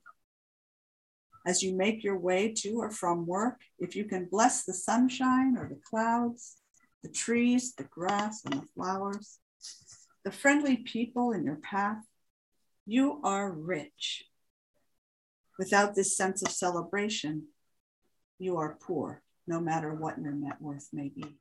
As 1.46 1.62
you 1.62 1.74
make 1.74 2.04
your 2.04 2.18
way 2.18 2.52
to 2.58 2.74
or 2.74 2.90
from 2.90 3.26
work, 3.26 3.61
if 3.78 3.96
you 3.96 4.04
can 4.04 4.26
bless 4.30 4.64
the 4.64 4.74
sunshine 4.74 5.56
or 5.58 5.68
the 5.68 5.80
clouds, 5.88 6.56
the 7.02 7.08
trees, 7.08 7.74
the 7.74 7.85
grass, 7.85 8.44
and 8.44 8.62
the 8.62 8.66
flowers, 8.74 9.38
the 10.24 10.30
friendly 10.30 10.76
people 10.76 11.32
in 11.32 11.44
your 11.44 11.56
path, 11.56 11.98
you 12.87 13.20
are 13.24 13.50
rich. 13.50 14.24
Without 15.58 15.94
this 15.94 16.16
sense 16.16 16.42
of 16.42 16.52
celebration, 16.52 17.48
you 18.38 18.56
are 18.56 18.78
poor, 18.80 19.22
no 19.46 19.61
matter 19.61 19.94
what 19.94 20.18
your 20.18 20.32
net 20.32 20.61
worth 20.61 20.88
may 20.92 21.08
be. 21.08 21.37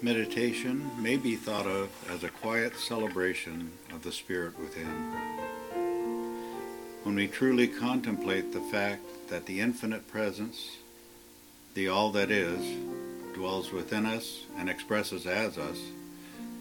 Meditation 0.00 0.90
may 1.02 1.16
be 1.16 1.34
thought 1.34 1.66
of 1.66 1.90
as 2.08 2.22
a 2.22 2.28
quiet 2.28 2.76
celebration 2.76 3.72
of 3.92 4.04
the 4.04 4.12
Spirit 4.12 4.56
within. 4.58 5.12
When 7.02 7.16
we 7.16 7.26
truly 7.26 7.66
contemplate 7.66 8.52
the 8.52 8.60
fact 8.60 9.02
that 9.28 9.46
the 9.46 9.60
infinite 9.60 10.06
presence, 10.06 10.76
the 11.74 11.88
all 11.88 12.12
that 12.12 12.30
is, 12.30 12.76
dwells 13.34 13.72
within 13.72 14.06
us 14.06 14.44
and 14.56 14.70
expresses 14.70 15.26
as 15.26 15.58
us, 15.58 15.78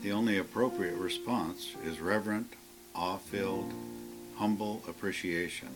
the 0.02 0.12
only 0.12 0.40
appropriate 0.40 0.96
response 0.96 1.76
is 1.86 2.00
reverent, 2.00 2.54
awe-filled, 2.96 3.72
humble 4.38 4.82
appreciation. 4.88 5.70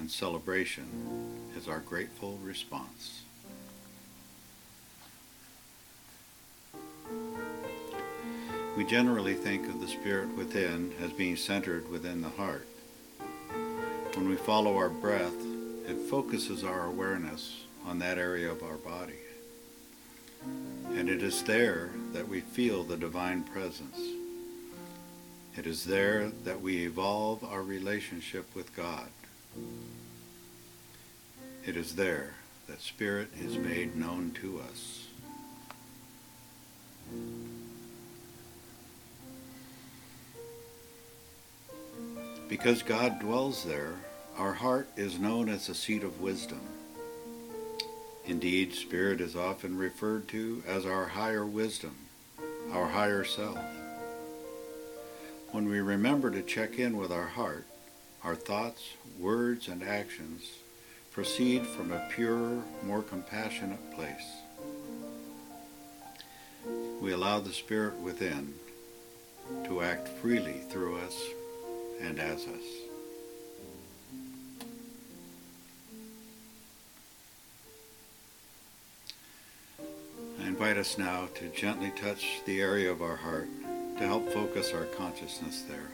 and 0.00 0.10
celebration 0.10 0.86
is 1.56 1.68
our 1.68 1.80
grateful 1.80 2.38
response. 2.42 3.22
We 8.80 8.86
generally 8.86 9.34
think 9.34 9.68
of 9.68 9.78
the 9.78 9.88
spirit 9.88 10.34
within 10.38 10.94
as 11.02 11.12
being 11.12 11.36
centered 11.36 11.86
within 11.90 12.22
the 12.22 12.30
heart. 12.30 12.66
When 14.14 14.26
we 14.26 14.36
follow 14.36 14.74
our 14.78 14.88
breath, 14.88 15.34
it 15.86 15.98
focuses 16.08 16.64
our 16.64 16.86
awareness 16.86 17.64
on 17.84 17.98
that 17.98 18.16
area 18.16 18.50
of 18.50 18.62
our 18.62 18.78
body. 18.78 19.18
And 20.94 21.10
it 21.10 21.22
is 21.22 21.42
there 21.42 21.90
that 22.14 22.26
we 22.26 22.40
feel 22.40 22.82
the 22.82 22.96
divine 22.96 23.42
presence. 23.42 23.98
It 25.58 25.66
is 25.66 25.84
there 25.84 26.30
that 26.44 26.62
we 26.62 26.86
evolve 26.86 27.44
our 27.44 27.62
relationship 27.62 28.46
with 28.54 28.74
God. 28.74 29.10
It 31.66 31.76
is 31.76 31.96
there 31.96 32.32
that 32.66 32.80
Spirit 32.80 33.28
is 33.38 33.58
made 33.58 33.94
known 33.94 34.30
to 34.40 34.62
us. 34.70 35.06
Because 42.50 42.82
God 42.82 43.20
dwells 43.20 43.62
there, 43.62 43.94
our 44.36 44.52
heart 44.52 44.88
is 44.96 45.20
known 45.20 45.48
as 45.48 45.68
the 45.68 45.74
seat 45.74 46.02
of 46.02 46.20
wisdom. 46.20 46.60
Indeed, 48.26 48.74
Spirit 48.74 49.20
is 49.20 49.36
often 49.36 49.78
referred 49.78 50.26
to 50.28 50.64
as 50.66 50.84
our 50.84 51.06
higher 51.06 51.46
wisdom, 51.46 51.94
our 52.72 52.88
higher 52.88 53.22
self. 53.22 53.56
When 55.52 55.68
we 55.68 55.78
remember 55.78 56.28
to 56.32 56.42
check 56.42 56.76
in 56.80 56.96
with 56.96 57.12
our 57.12 57.28
heart, 57.28 57.66
our 58.24 58.34
thoughts, 58.34 58.82
words, 59.16 59.68
and 59.68 59.84
actions 59.84 60.42
proceed 61.12 61.64
from 61.64 61.92
a 61.92 62.08
purer, 62.10 62.64
more 62.84 63.02
compassionate 63.02 63.94
place. 63.94 64.26
We 67.00 67.12
allow 67.12 67.38
the 67.38 67.52
Spirit 67.52 67.94
within 67.98 68.54
to 69.66 69.82
act 69.82 70.08
freely 70.08 70.62
through 70.68 70.98
us 70.98 71.14
and 72.02 72.18
as 72.18 72.46
us. 72.46 72.64
I 80.40 80.46
invite 80.46 80.76
us 80.76 80.96
now 80.96 81.28
to 81.34 81.48
gently 81.48 81.90
touch 81.90 82.40
the 82.46 82.60
area 82.60 82.90
of 82.90 83.02
our 83.02 83.16
heart 83.16 83.48
to 83.98 84.06
help 84.06 84.32
focus 84.32 84.72
our 84.72 84.84
consciousness 84.86 85.62
there. 85.68 85.90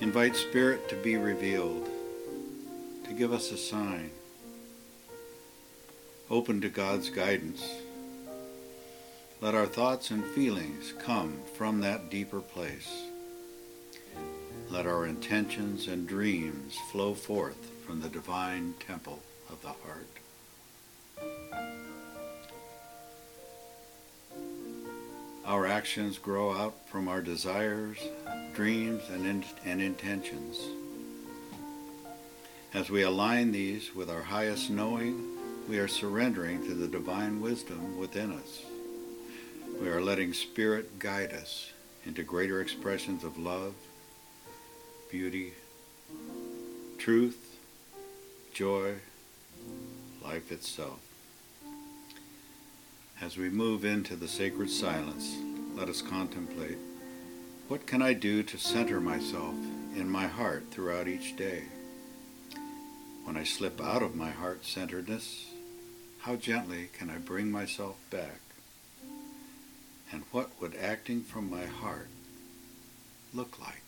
Invite 0.00 0.34
Spirit 0.34 0.88
to 0.88 0.96
be 0.96 1.16
revealed, 1.16 1.88
to 3.04 3.12
give 3.12 3.32
us 3.32 3.52
a 3.52 3.56
sign, 3.56 4.10
open 6.28 6.60
to 6.62 6.68
God's 6.68 7.10
guidance. 7.10 7.64
Let 9.44 9.54
our 9.54 9.66
thoughts 9.66 10.10
and 10.10 10.24
feelings 10.24 10.94
come 10.98 11.36
from 11.54 11.82
that 11.82 12.08
deeper 12.08 12.40
place. 12.40 12.90
Let 14.70 14.86
our 14.86 15.04
intentions 15.04 15.86
and 15.86 16.08
dreams 16.08 16.78
flow 16.90 17.12
forth 17.12 17.58
from 17.84 18.00
the 18.00 18.08
divine 18.08 18.72
temple 18.86 19.20
of 19.50 19.60
the 19.60 19.74
heart. 19.84 20.08
Our 25.44 25.66
actions 25.66 26.16
grow 26.16 26.50
out 26.50 26.88
from 26.88 27.06
our 27.06 27.20
desires, 27.20 27.98
dreams, 28.54 29.02
and, 29.12 29.26
in, 29.26 29.44
and 29.66 29.82
intentions. 29.82 30.58
As 32.72 32.88
we 32.88 33.02
align 33.02 33.52
these 33.52 33.94
with 33.94 34.08
our 34.08 34.22
highest 34.22 34.70
knowing, 34.70 35.22
we 35.68 35.78
are 35.78 35.86
surrendering 35.86 36.66
to 36.66 36.72
the 36.72 36.88
divine 36.88 37.42
wisdom 37.42 37.98
within 37.98 38.32
us. 38.32 38.63
We 39.80 39.88
are 39.88 40.00
letting 40.00 40.32
Spirit 40.32 40.98
guide 40.98 41.32
us 41.32 41.72
into 42.06 42.22
greater 42.22 42.60
expressions 42.60 43.24
of 43.24 43.38
love, 43.38 43.74
beauty, 45.10 45.52
truth, 46.98 47.58
joy, 48.52 48.94
life 50.22 50.52
itself. 50.52 51.00
As 53.20 53.36
we 53.36 53.48
move 53.50 53.84
into 53.84 54.16
the 54.16 54.28
sacred 54.28 54.70
silence, 54.70 55.36
let 55.74 55.88
us 55.88 56.02
contemplate 56.02 56.78
what 57.66 57.86
can 57.86 58.02
I 58.02 58.12
do 58.12 58.42
to 58.42 58.58
center 58.58 59.00
myself 59.00 59.54
in 59.96 60.08
my 60.08 60.26
heart 60.26 60.64
throughout 60.70 61.08
each 61.08 61.34
day? 61.34 61.62
When 63.24 63.38
I 63.38 63.44
slip 63.44 63.80
out 63.80 64.02
of 64.02 64.14
my 64.14 64.30
heart 64.30 64.66
centeredness, 64.66 65.46
how 66.20 66.36
gently 66.36 66.90
can 66.92 67.08
I 67.08 67.16
bring 67.16 67.50
myself 67.50 67.96
back? 68.10 68.43
And 70.12 70.22
what 70.32 70.50
would 70.60 70.76
acting 70.76 71.22
from 71.22 71.50
my 71.50 71.66
heart 71.66 72.08
look 73.32 73.58
like? 73.60 73.83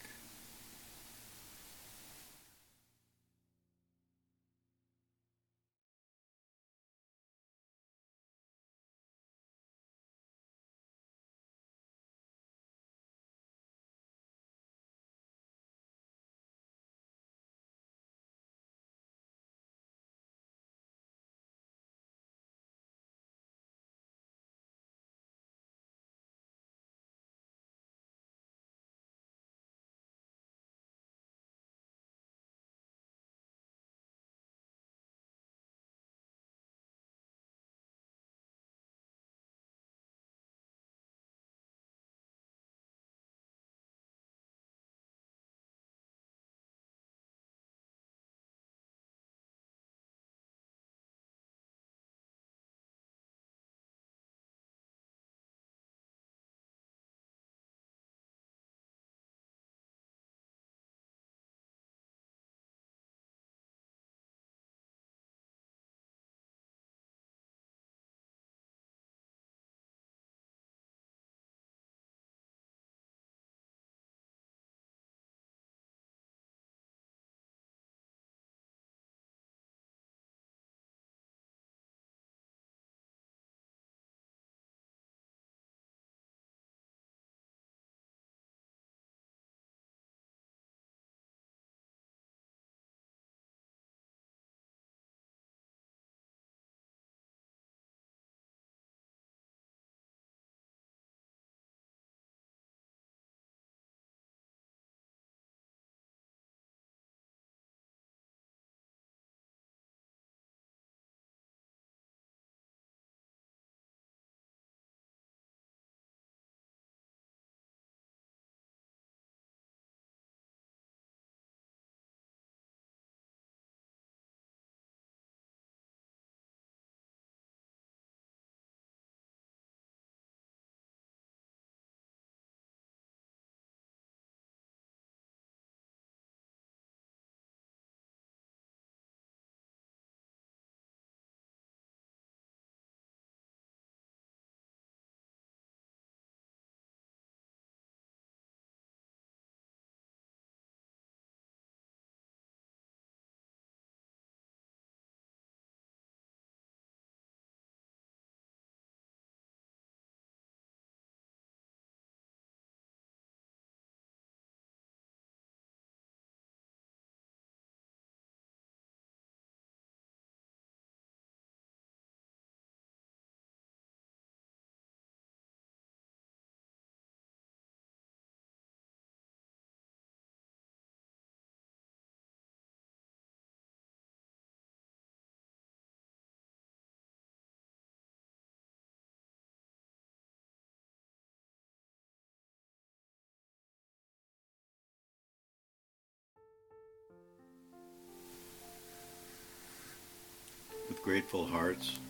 Grateful 201.07 201.47
hearts, 201.47 202.01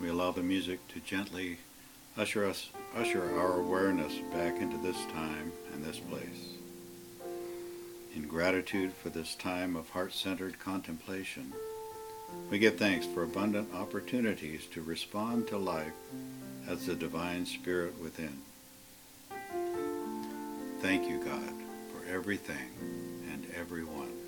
we 0.00 0.08
allow 0.08 0.30
the 0.30 0.42
music 0.42 0.78
to 0.88 0.98
gently 1.00 1.58
usher 2.16 2.46
us 2.46 2.70
usher 2.96 3.38
our 3.38 3.60
awareness 3.60 4.14
back 4.32 4.56
into 4.62 4.78
this 4.78 4.96
time 5.12 5.52
and 5.74 5.84
this 5.84 5.98
place. 5.98 6.54
In 8.16 8.26
gratitude 8.26 8.94
for 8.94 9.10
this 9.10 9.34
time 9.34 9.76
of 9.76 9.90
heart-centered 9.90 10.58
contemplation, 10.58 11.52
we 12.48 12.58
give 12.58 12.78
thanks 12.78 13.04
for 13.04 13.24
abundant 13.24 13.74
opportunities 13.74 14.64
to 14.72 14.80
respond 14.80 15.46
to 15.48 15.58
life 15.58 15.92
as 16.66 16.86
the 16.86 16.94
divine 16.94 17.44
spirit 17.44 17.92
within. 18.00 18.40
Thank 20.80 21.06
you, 21.06 21.22
God, 21.22 21.52
for 21.92 22.10
everything 22.10 22.70
and 23.30 23.46
everyone. 23.54 24.19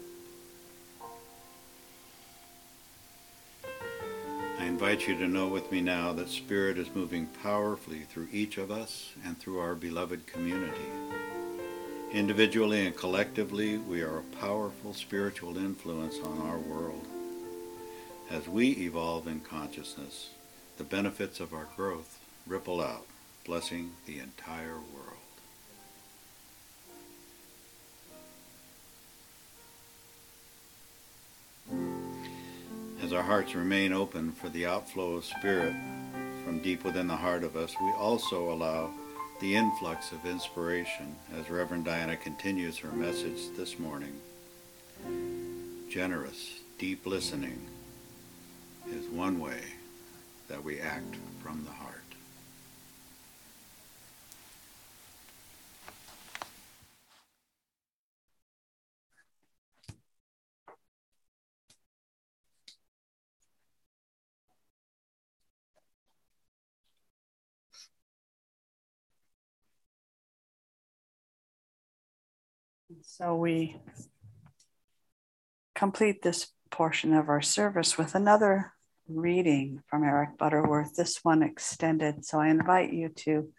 I 4.62 4.66
invite 4.66 5.08
you 5.08 5.16
to 5.16 5.26
know 5.26 5.48
with 5.48 5.72
me 5.72 5.80
now 5.80 6.12
that 6.12 6.28
Spirit 6.28 6.78
is 6.78 6.94
moving 6.94 7.26
powerfully 7.42 8.02
through 8.02 8.28
each 8.30 8.58
of 8.58 8.70
us 8.70 9.10
and 9.24 9.36
through 9.36 9.58
our 9.58 9.74
beloved 9.74 10.24
community. 10.28 10.86
Individually 12.12 12.86
and 12.86 12.96
collectively, 12.96 13.78
we 13.78 14.02
are 14.02 14.18
a 14.18 14.36
powerful 14.40 14.94
spiritual 14.94 15.58
influence 15.58 16.20
on 16.20 16.40
our 16.42 16.58
world. 16.58 17.04
As 18.30 18.46
we 18.46 18.70
evolve 18.74 19.26
in 19.26 19.40
consciousness, 19.40 20.30
the 20.78 20.84
benefits 20.84 21.40
of 21.40 21.52
our 21.52 21.66
growth 21.74 22.20
ripple 22.46 22.80
out, 22.80 23.06
blessing 23.44 23.90
the 24.06 24.20
entire 24.20 24.78
world. 24.94 25.11
As 33.02 33.12
our 33.12 33.22
hearts 33.22 33.56
remain 33.56 33.92
open 33.92 34.30
for 34.30 34.48
the 34.48 34.64
outflow 34.64 35.16
of 35.16 35.24
spirit 35.24 35.74
from 36.44 36.60
deep 36.62 36.84
within 36.84 37.08
the 37.08 37.16
heart 37.16 37.42
of 37.42 37.56
us, 37.56 37.74
we 37.82 37.90
also 37.94 38.52
allow 38.52 38.92
the 39.40 39.56
influx 39.56 40.12
of 40.12 40.24
inspiration 40.24 41.16
as 41.36 41.50
Reverend 41.50 41.84
Diana 41.84 42.16
continues 42.16 42.78
her 42.78 42.92
message 42.92 43.56
this 43.56 43.76
morning. 43.80 44.20
Generous, 45.90 46.60
deep 46.78 47.04
listening 47.04 47.66
is 48.88 49.04
one 49.08 49.40
way 49.40 49.62
that 50.46 50.62
we 50.62 50.78
act 50.78 51.16
from 51.42 51.64
the 51.64 51.72
heart. 51.72 52.01
So 73.04 73.34
we 73.34 73.80
complete 75.74 76.22
this 76.22 76.48
portion 76.70 77.12
of 77.14 77.28
our 77.28 77.42
service 77.42 77.98
with 77.98 78.14
another 78.14 78.72
reading 79.08 79.82
from 79.88 80.04
Eric 80.04 80.38
Butterworth, 80.38 80.94
this 80.94 81.18
one 81.22 81.42
extended. 81.42 82.24
So 82.24 82.38
I 82.38 82.48
invite 82.48 82.92
you 82.92 83.08
to 83.08 83.52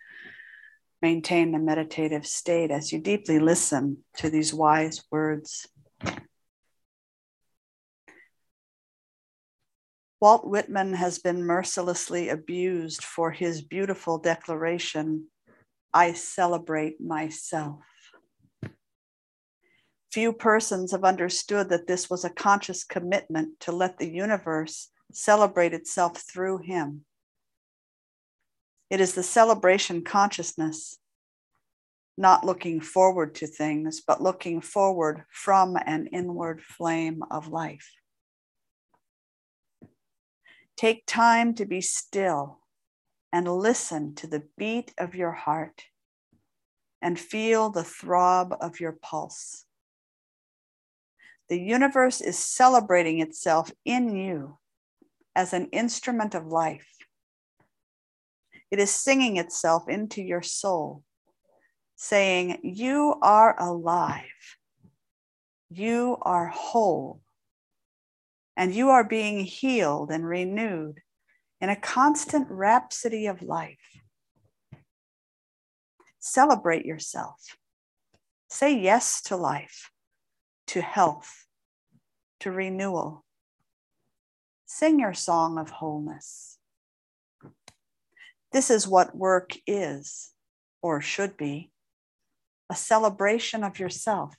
maintain 1.01 1.53
a 1.53 1.59
meditative 1.59 2.25
state 2.25 2.71
as 2.71 2.93
you 2.93 2.99
deeply 2.99 3.39
listen 3.39 3.97
to 4.17 4.29
these 4.29 4.53
wise 4.53 5.03
words. 5.11 5.67
Walt 10.21 10.47
Whitman 10.47 10.93
has 10.93 11.19
been 11.19 11.43
mercilessly 11.43 12.29
abused 12.29 13.03
for 13.03 13.31
his 13.31 13.61
beautiful 13.61 14.17
declaration 14.17 15.27
I 15.93 16.13
celebrate 16.13 17.01
myself. 17.01 17.81
Few 20.13 20.31
persons 20.31 20.91
have 20.91 21.03
understood 21.03 21.69
that 21.69 21.87
this 21.87 22.07
was 22.07 22.23
a 22.23 22.29
conscious 22.29 22.83
commitment 22.83 23.59
to 23.61 23.71
let 23.71 23.97
the 23.97 24.07
universe 24.07 24.91
celebrate 25.11 25.73
itself 25.73 26.17
through 26.17 26.59
him. 26.59 27.03
It 28.91 29.01
is 29.01 29.15
the 29.15 29.23
celebration 29.23 30.03
consciousness, 30.03 30.99
not 32.15 32.45
looking 32.45 32.79
forward 32.79 33.33
to 33.35 33.47
things, 33.47 34.03
but 34.05 34.21
looking 34.21 34.61
forward 34.61 35.23
from 35.31 35.75
an 35.83 36.05
inward 36.13 36.61
flame 36.61 37.23
of 37.31 37.47
life. 37.47 37.89
Take 40.77 41.07
time 41.07 41.55
to 41.55 41.65
be 41.65 41.81
still 41.81 42.59
and 43.31 43.47
listen 43.47 44.13
to 44.13 44.27
the 44.27 44.43
beat 44.59 44.93
of 44.95 45.15
your 45.15 45.31
heart 45.31 45.85
and 47.01 47.19
feel 47.19 47.71
the 47.71 47.83
throb 47.83 48.55
of 48.61 48.79
your 48.79 48.91
pulse. 48.91 49.65
The 51.53 51.61
universe 51.61 52.19
is 52.19 52.35
celebrating 52.39 53.19
itself 53.19 53.71
in 53.85 54.15
you 54.15 54.57
as 55.35 55.53
an 55.53 55.67
instrument 55.67 56.33
of 56.33 56.47
life. 56.47 56.87
It 58.71 58.79
is 58.79 58.89
singing 58.89 59.37
itself 59.37 59.87
into 59.87 60.23
your 60.23 60.41
soul, 60.41 61.03
saying, 61.95 62.57
You 62.63 63.19
are 63.21 63.55
alive, 63.61 64.57
you 65.69 66.17
are 66.23 66.47
whole, 66.47 67.21
and 68.57 68.73
you 68.73 68.89
are 68.89 69.03
being 69.03 69.45
healed 69.45 70.09
and 70.09 70.25
renewed 70.25 71.01
in 71.61 71.69
a 71.69 71.75
constant 71.75 72.47
rhapsody 72.49 73.27
of 73.27 73.43
life. 73.43 74.01
Celebrate 76.17 76.87
yourself. 76.87 77.39
Say 78.49 78.79
yes 78.79 79.21
to 79.25 79.35
life 79.35 79.91
to 80.67 80.81
health, 80.81 81.42
to 82.43 82.51
renewal. 82.51 83.23
Sing 84.65 84.99
your 84.99 85.13
song 85.13 85.57
of 85.57 85.69
wholeness. 85.69 86.57
This 88.51 88.69
is 88.69 88.85
what 88.85 89.15
work 89.15 89.55
is, 89.65 90.33
or 90.81 90.99
should 90.99 91.37
be 91.37 91.71
a 92.69 92.75
celebration 92.75 93.63
of 93.63 93.79
yourself. 93.79 94.35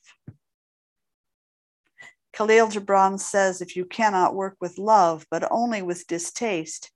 Kahlil 2.36 2.70
Gibran 2.70 3.18
says 3.18 3.62
if 3.62 3.74
you 3.74 3.86
cannot 3.86 4.34
work 4.34 4.56
with 4.60 4.76
love, 4.76 5.24
but 5.30 5.50
only 5.50 5.80
with 5.80 6.06
distaste, 6.06 6.90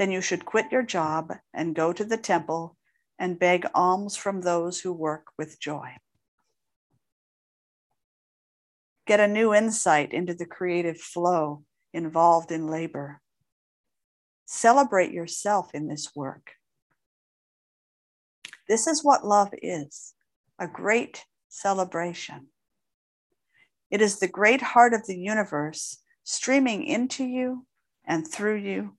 then 0.00 0.10
you 0.10 0.20
should 0.20 0.44
quit 0.44 0.72
your 0.72 0.82
job 0.82 1.32
and 1.54 1.76
go 1.76 1.92
to 1.92 2.04
the 2.04 2.16
temple 2.16 2.76
and 3.16 3.38
beg 3.38 3.64
alms 3.76 4.16
from 4.16 4.40
those 4.40 4.80
who 4.80 4.92
work 4.92 5.26
with 5.38 5.60
joy 5.60 5.94
get 9.06 9.20
a 9.20 9.28
new 9.28 9.54
insight 9.54 10.12
into 10.12 10.34
the 10.34 10.46
creative 10.46 10.98
flow 10.98 11.64
involved 11.92 12.52
in 12.52 12.68
labor. 12.68 13.20
Celebrate 14.46 15.12
yourself 15.12 15.70
in 15.74 15.88
this 15.88 16.14
work. 16.14 16.52
This 18.68 18.86
is 18.86 19.04
what 19.04 19.26
love 19.26 19.52
is 19.60 20.14
a 20.58 20.66
great 20.66 21.24
celebration. 21.48 22.48
It 23.90 24.00
is 24.00 24.18
the 24.18 24.28
great 24.28 24.62
heart 24.62 24.94
of 24.94 25.06
the 25.06 25.18
universe 25.18 25.98
streaming 26.24 26.84
into 26.84 27.24
you 27.24 27.66
and 28.04 28.26
through 28.26 28.56
you, 28.56 28.96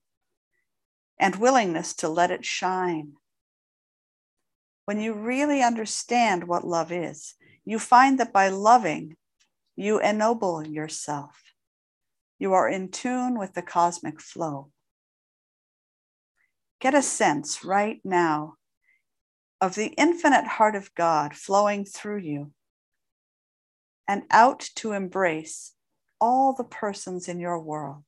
and 1.17 1.35
willingness 1.35 1.93
to 1.95 2.09
let 2.09 2.31
it 2.31 2.45
shine. 2.45 3.13
When 4.85 4.99
you 4.99 5.13
really 5.13 5.63
understand 5.63 6.47
what 6.47 6.67
love 6.67 6.91
is, 6.91 7.35
you 7.65 7.79
find 7.79 8.19
that 8.19 8.33
by 8.33 8.49
loving, 8.49 9.15
you 9.75 9.99
ennoble 9.99 10.65
yourself. 10.65 11.41
You 12.39 12.53
are 12.53 12.69
in 12.69 12.89
tune 12.89 13.37
with 13.39 13.53
the 13.53 13.61
cosmic 13.61 14.19
flow. 14.19 14.69
Get 16.79 16.93
a 16.93 17.01
sense 17.01 17.63
right 17.63 18.01
now 18.03 18.55
of 19.61 19.75
the 19.75 19.93
infinite 19.97 20.45
heart 20.45 20.75
of 20.75 20.93
God 20.93 21.33
flowing 21.33 21.85
through 21.85 22.19
you 22.19 22.51
and 24.07 24.23
out 24.29 24.67
to 24.75 24.91
embrace 24.91 25.73
all 26.19 26.53
the 26.53 26.65
persons 26.65 27.27
in 27.27 27.39
your 27.39 27.59
world. 27.59 28.03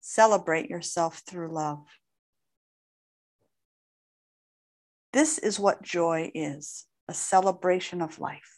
Celebrate 0.00 0.70
yourself 0.70 1.22
through 1.26 1.52
love. 1.52 1.84
This 5.18 5.36
is 5.36 5.58
what 5.58 5.82
joy 5.82 6.30
is 6.32 6.86
a 7.08 7.12
celebration 7.12 8.02
of 8.02 8.20
life. 8.20 8.56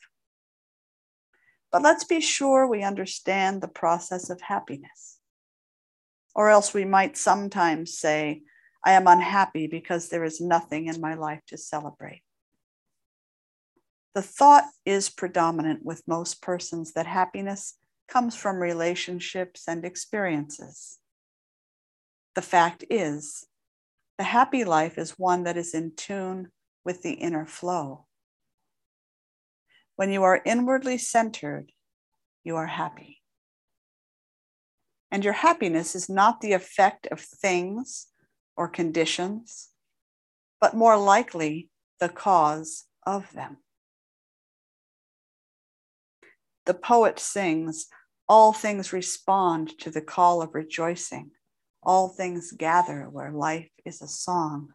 But 1.72 1.80
let's 1.80 2.04
be 2.04 2.20
sure 2.20 2.66
we 2.66 2.82
understand 2.82 3.62
the 3.62 3.74
process 3.82 4.28
of 4.28 4.42
happiness. 4.42 5.20
Or 6.34 6.50
else 6.50 6.74
we 6.74 6.84
might 6.84 7.16
sometimes 7.16 7.96
say, 7.96 8.42
I 8.84 8.92
am 8.92 9.06
unhappy 9.06 9.68
because 9.68 10.10
there 10.10 10.22
is 10.22 10.38
nothing 10.38 10.84
in 10.84 11.00
my 11.00 11.14
life 11.14 11.40
to 11.46 11.56
celebrate. 11.56 12.24
The 14.14 14.20
thought 14.20 14.64
is 14.84 15.08
predominant 15.08 15.82
with 15.82 16.06
most 16.06 16.42
persons 16.42 16.92
that 16.92 17.06
happiness 17.06 17.78
comes 18.06 18.36
from 18.36 18.58
relationships 18.58 19.64
and 19.66 19.82
experiences. 19.82 20.98
The 22.34 22.42
fact 22.42 22.84
is, 22.90 23.46
the 24.20 24.24
happy 24.24 24.64
life 24.64 24.98
is 24.98 25.18
one 25.18 25.44
that 25.44 25.56
is 25.56 25.72
in 25.72 25.92
tune 25.96 26.48
with 26.84 27.00
the 27.00 27.12
inner 27.12 27.46
flow. 27.46 28.04
When 29.96 30.12
you 30.12 30.24
are 30.24 30.42
inwardly 30.44 30.98
centered, 30.98 31.72
you 32.44 32.56
are 32.56 32.66
happy. 32.66 33.22
And 35.10 35.24
your 35.24 35.32
happiness 35.32 35.94
is 35.94 36.10
not 36.10 36.42
the 36.42 36.52
effect 36.52 37.06
of 37.06 37.18
things 37.18 38.08
or 38.58 38.68
conditions, 38.68 39.70
but 40.60 40.76
more 40.76 40.98
likely 40.98 41.70
the 41.98 42.10
cause 42.10 42.84
of 43.06 43.32
them. 43.32 43.56
The 46.66 46.74
poet 46.74 47.18
sings, 47.18 47.86
All 48.28 48.52
things 48.52 48.92
respond 48.92 49.78
to 49.78 49.90
the 49.90 50.02
call 50.02 50.42
of 50.42 50.54
rejoicing. 50.54 51.30
All 51.82 52.08
things 52.08 52.52
gather 52.52 53.08
where 53.08 53.32
life 53.32 53.70
is 53.84 54.02
a 54.02 54.08
song. 54.08 54.74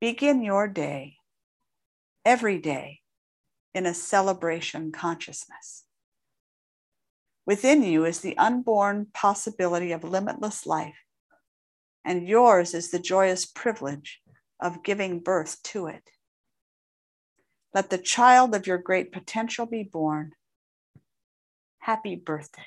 Begin 0.00 0.42
your 0.42 0.66
day, 0.66 1.16
every 2.24 2.58
day, 2.58 3.00
in 3.74 3.86
a 3.86 3.94
celebration 3.94 4.90
consciousness. 4.90 5.84
Within 7.46 7.82
you 7.82 8.04
is 8.04 8.20
the 8.20 8.36
unborn 8.38 9.08
possibility 9.12 9.92
of 9.92 10.04
limitless 10.04 10.66
life, 10.66 10.98
and 12.04 12.26
yours 12.26 12.74
is 12.74 12.90
the 12.90 12.98
joyous 12.98 13.46
privilege 13.46 14.20
of 14.60 14.82
giving 14.82 15.20
birth 15.20 15.62
to 15.62 15.86
it. 15.86 16.10
Let 17.72 17.90
the 17.90 17.98
child 17.98 18.54
of 18.54 18.66
your 18.66 18.78
great 18.78 19.12
potential 19.12 19.66
be 19.66 19.84
born. 19.84 20.32
Happy 21.78 22.16
birthday. 22.16 22.62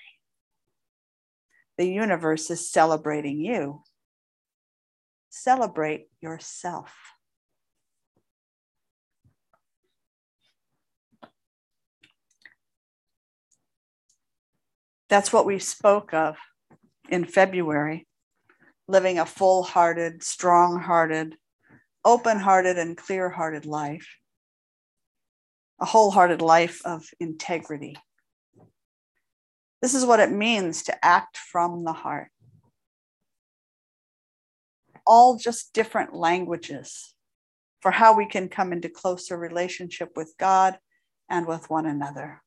The 1.78 1.88
universe 1.88 2.50
is 2.52 2.70
celebrating 2.70 3.40
you. 3.40 3.84
Celebrate 5.30 6.08
yourself. 6.22 6.94
That's 15.10 15.34
what 15.34 15.46
we 15.46 15.60
spoke 15.60 16.14
of 16.14 16.38
in 17.10 17.26
February 17.26 18.08
living 18.88 19.18
a 19.18 19.26
full 19.26 19.64
hearted, 19.64 20.22
strong 20.24 20.80
hearted, 20.80 21.36
open 22.04 22.38
hearted, 22.40 22.78
and 22.78 22.98
clear 22.98 23.30
hearted 23.30 23.66
life 23.66 24.08
a 25.84 25.86
wholehearted 25.86 26.42
life 26.42 26.82
of 26.86 27.06
integrity. 27.20 27.98
This 29.84 29.96
is 29.96 30.06
what 30.06 30.22
it 30.22 30.32
means 30.32 30.84
to 30.84 31.06
act 31.06 31.36
from 31.36 31.84
the 31.84 31.92
heart. 31.92 32.30
All 35.06 35.36
just 35.36 35.74
different 35.74 36.16
languages 36.16 37.14
for 37.82 37.92
how 37.92 38.16
we 38.16 38.26
can 38.26 38.48
come 38.48 38.72
into 38.72 38.88
closer 38.88 39.38
relationship 39.38 40.12
with 40.16 40.36
God 40.40 40.80
and 41.30 41.46
with 41.46 41.70
one 41.70 41.86
another. 41.86 42.42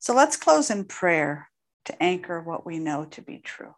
So 0.00 0.12
let's 0.12 0.36
close 0.36 0.70
in 0.70 0.86
prayer 0.86 1.50
to 1.84 2.02
anchor 2.02 2.42
what 2.42 2.66
we 2.66 2.80
know 2.80 3.04
to 3.12 3.22
be 3.22 3.38
true. 3.38 3.76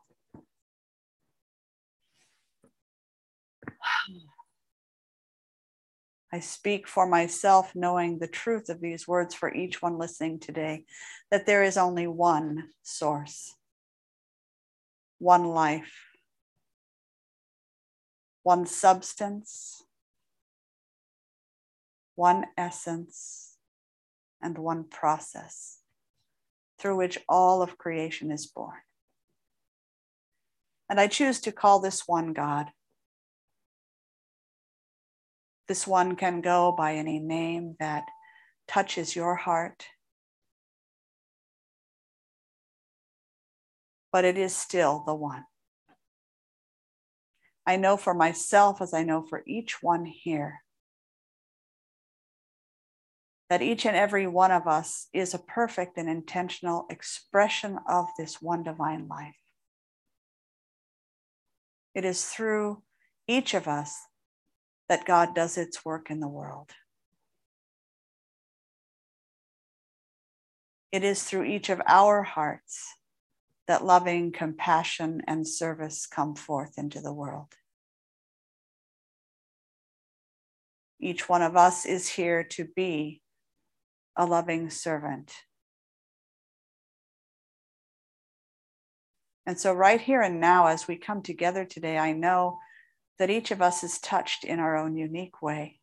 I 6.33 6.41
speak 6.41 6.89
for 6.89 7.07
myself, 7.07 7.74
knowing 7.74 8.18
the 8.18 8.26
truth 8.26 8.70
of 8.70 8.80
these 8.80 9.07
words 9.07 9.35
for 9.35 9.53
each 9.53 9.83
one 9.83 9.99
listening 9.99 10.39
today, 10.39 10.87
that 11.30 11.45
there 11.45 11.62
is 11.62 11.76
only 11.76 12.07
one 12.07 12.70
source, 12.83 13.55
one 15.18 15.45
life, 15.45 15.93
one 18.43 18.64
substance, 18.64 19.85
one 22.14 22.47
essence, 22.57 23.59
and 24.41 24.57
one 24.57 24.85
process 24.85 25.80
through 26.78 26.97
which 26.97 27.18
all 27.28 27.61
of 27.61 27.76
creation 27.76 28.33
is 28.33 28.47
born. 28.47 28.78
And 30.89 30.99
I 30.99 31.07
choose 31.07 31.41
to 31.43 31.53
call 31.53 31.78
this 31.78 32.09
one 32.09 32.33
God 32.33 32.70
this 35.72 35.86
one 35.86 36.16
can 36.16 36.42
go 36.42 36.70
by 36.70 36.96
any 36.96 37.18
name 37.18 37.74
that 37.80 38.04
touches 38.68 39.16
your 39.16 39.36
heart. 39.36 39.86
But 44.12 44.26
it 44.26 44.36
is 44.36 44.54
still 44.54 45.02
the 45.06 45.14
one. 45.14 45.44
I 47.66 47.76
know 47.78 47.96
for 47.96 48.12
myself, 48.12 48.82
as 48.82 48.92
I 48.92 49.02
know 49.02 49.22
for 49.22 49.42
each 49.46 49.82
one 49.82 50.04
here, 50.04 50.58
that 53.48 53.62
each 53.62 53.86
and 53.86 53.96
every 53.96 54.26
one 54.26 54.50
of 54.50 54.66
us 54.66 55.08
is 55.14 55.32
a 55.32 55.38
perfect 55.38 55.96
and 55.96 56.06
intentional 56.06 56.84
expression 56.90 57.78
of 57.88 58.08
this 58.18 58.42
one 58.42 58.62
divine 58.62 59.08
life. 59.08 59.40
It 61.94 62.04
is 62.04 62.26
through 62.26 62.82
each 63.26 63.54
of 63.54 63.66
us 63.66 63.96
that 64.89 65.05
God 65.05 65.35
does 65.35 65.57
its 65.57 65.85
work 65.85 66.11
in 66.11 66.20
the 66.20 66.28
world. 66.28 66.70
It 70.91 71.05
is 71.05 71.22
through 71.22 71.45
each 71.45 71.70
of 71.70 71.80
our 71.89 72.22
hearts 72.22 72.97
that 73.66 73.85
loving 73.85 74.33
compassion 74.33 75.22
and 75.26 75.49
service 75.49 76.07
come 76.07 76.35
forth 76.35 76.76
into 76.76 77.01
the 77.01 77.12
world. 77.12 77.55
Each 81.01 81.28
one 81.28 81.43
of 81.43 81.57
us 81.57 81.87
is 81.87 82.09
here 82.09 82.45
to 82.45 82.66
be 82.76 83.22
a 84.16 84.26
loving 84.26 84.68
servant. 84.68 85.33
And 89.47 89.59
so, 89.59 89.72
right 89.72 90.01
here 90.01 90.20
and 90.20 90.41
now, 90.41 90.66
as 90.66 90.87
we 90.87 90.97
come 90.97 91.22
together 91.22 91.64
today, 91.64 91.99
I 91.99 92.12
know 92.12 92.59
that 93.22 93.30
each 93.30 93.52
of 93.52 93.62
us 93.62 93.84
is 93.84 94.00
touched 94.00 94.42
in 94.42 94.58
our 94.58 94.76
own 94.76 94.96
unique 94.96 95.40
way. 95.40 95.78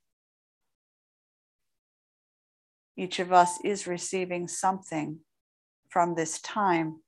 Each 2.97 3.17
of 3.19 3.31
us 3.31 3.59
is 3.63 3.87
receiving 3.87 4.49
something 4.49 5.19
from 5.87 6.15
this 6.15 6.41
time 6.41 6.99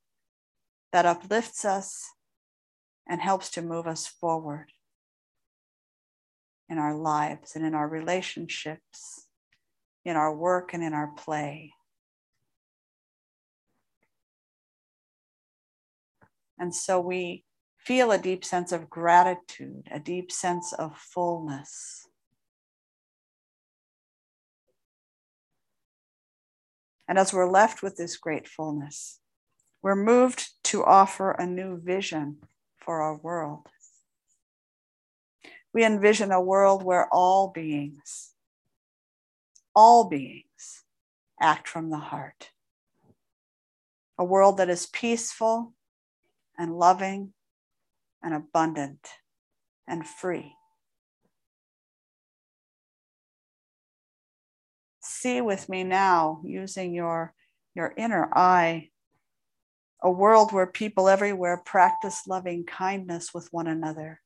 that 0.93 1.05
uplifts 1.05 1.65
us 1.65 2.11
and 3.09 3.19
helps 3.19 3.49
to 3.49 3.61
move 3.61 3.87
us 3.87 4.07
forward 4.07 4.71
in 6.69 6.77
our 6.77 6.95
lives 6.95 7.57
and 7.57 7.65
in 7.65 7.75
our 7.75 7.89
relationships, 7.89 9.27
in 10.05 10.15
our 10.15 10.33
work 10.33 10.73
and 10.73 10.81
in 10.81 10.93
our 10.93 11.07
play. 11.07 11.73
And 16.57 16.73
so 16.73 17.01
we 17.01 17.43
feel 17.85 18.11
a 18.11 18.17
deep 18.17 18.45
sense 18.45 18.71
of 18.71 18.89
gratitude, 18.89 19.87
a 19.91 19.99
deep 19.99 20.31
sense 20.31 20.71
of 20.73 20.97
fullness. 20.97 22.07
And 27.07 27.17
as 27.17 27.33
we're 27.33 27.49
left 27.49 27.81
with 27.81 27.97
this 27.97 28.17
gratefulness, 28.17 29.19
we're 29.81 29.95
moved 29.95 30.51
to 30.65 30.83
offer 30.83 31.31
a 31.31 31.45
new 31.45 31.81
vision 31.81 32.37
for 32.77 33.01
our 33.01 33.17
world. 33.17 33.67
We 35.73 35.83
envision 35.83 36.31
a 36.31 36.41
world 36.41 36.83
where 36.83 37.07
all 37.11 37.49
beings, 37.49 38.33
all 39.75 40.07
beings 40.07 40.83
act 41.41 41.67
from 41.67 41.89
the 41.89 41.97
heart. 41.97 42.51
A 44.17 44.23
world 44.23 44.57
that 44.57 44.69
is 44.69 44.85
peaceful 44.85 45.73
and 46.57 46.77
loving 46.77 47.33
and 48.23 48.33
abundant 48.33 49.07
and 49.87 50.07
free. 50.07 50.53
See 55.01 55.41
with 55.41 55.67
me 55.67 55.83
now, 55.83 56.41
using 56.43 56.93
your, 56.93 57.33
your 57.75 57.93
inner 57.97 58.29
eye, 58.33 58.89
a 60.01 60.09
world 60.09 60.51
where 60.51 60.67
people 60.67 61.09
everywhere 61.09 61.61
practice 61.65 62.27
loving 62.27 62.65
kindness 62.65 63.33
with 63.33 63.47
one 63.51 63.67
another 63.67 64.19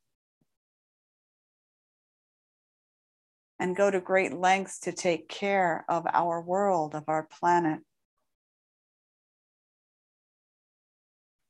and 3.60 3.76
go 3.76 3.90
to 3.90 4.00
great 4.00 4.34
lengths 4.34 4.80
to 4.80 4.92
take 4.92 5.28
care 5.30 5.86
of 5.88 6.06
our 6.14 6.42
world, 6.42 6.94
of 6.94 7.04
our 7.08 7.24
planet. 7.24 7.80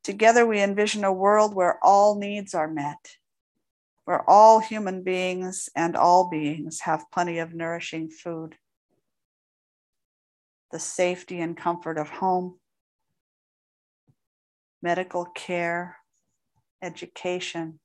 Together, 0.05 0.45
we 0.45 0.61
envision 0.61 1.03
a 1.03 1.11
world 1.11 1.55
where 1.55 1.83
all 1.83 2.15
needs 2.15 2.53
are 2.53 2.67
met 2.67 3.17
where 4.05 4.27
all 4.29 4.59
human 4.59 5.03
beings 5.03 5.67
and 5.75 5.95
all 5.95 6.29
beings 6.29 6.81
have 6.81 7.11
plenty 7.11 7.39
of 7.39 7.53
nourishing 7.53 8.07
food, 8.07 8.55
the 10.71 10.79
safety 10.79 11.41
and 11.41 11.57
comfort 11.57 11.97
of 11.97 12.09
home, 12.09 12.59
medical 14.81 15.25
care, 15.25 15.97
education, 16.83 17.79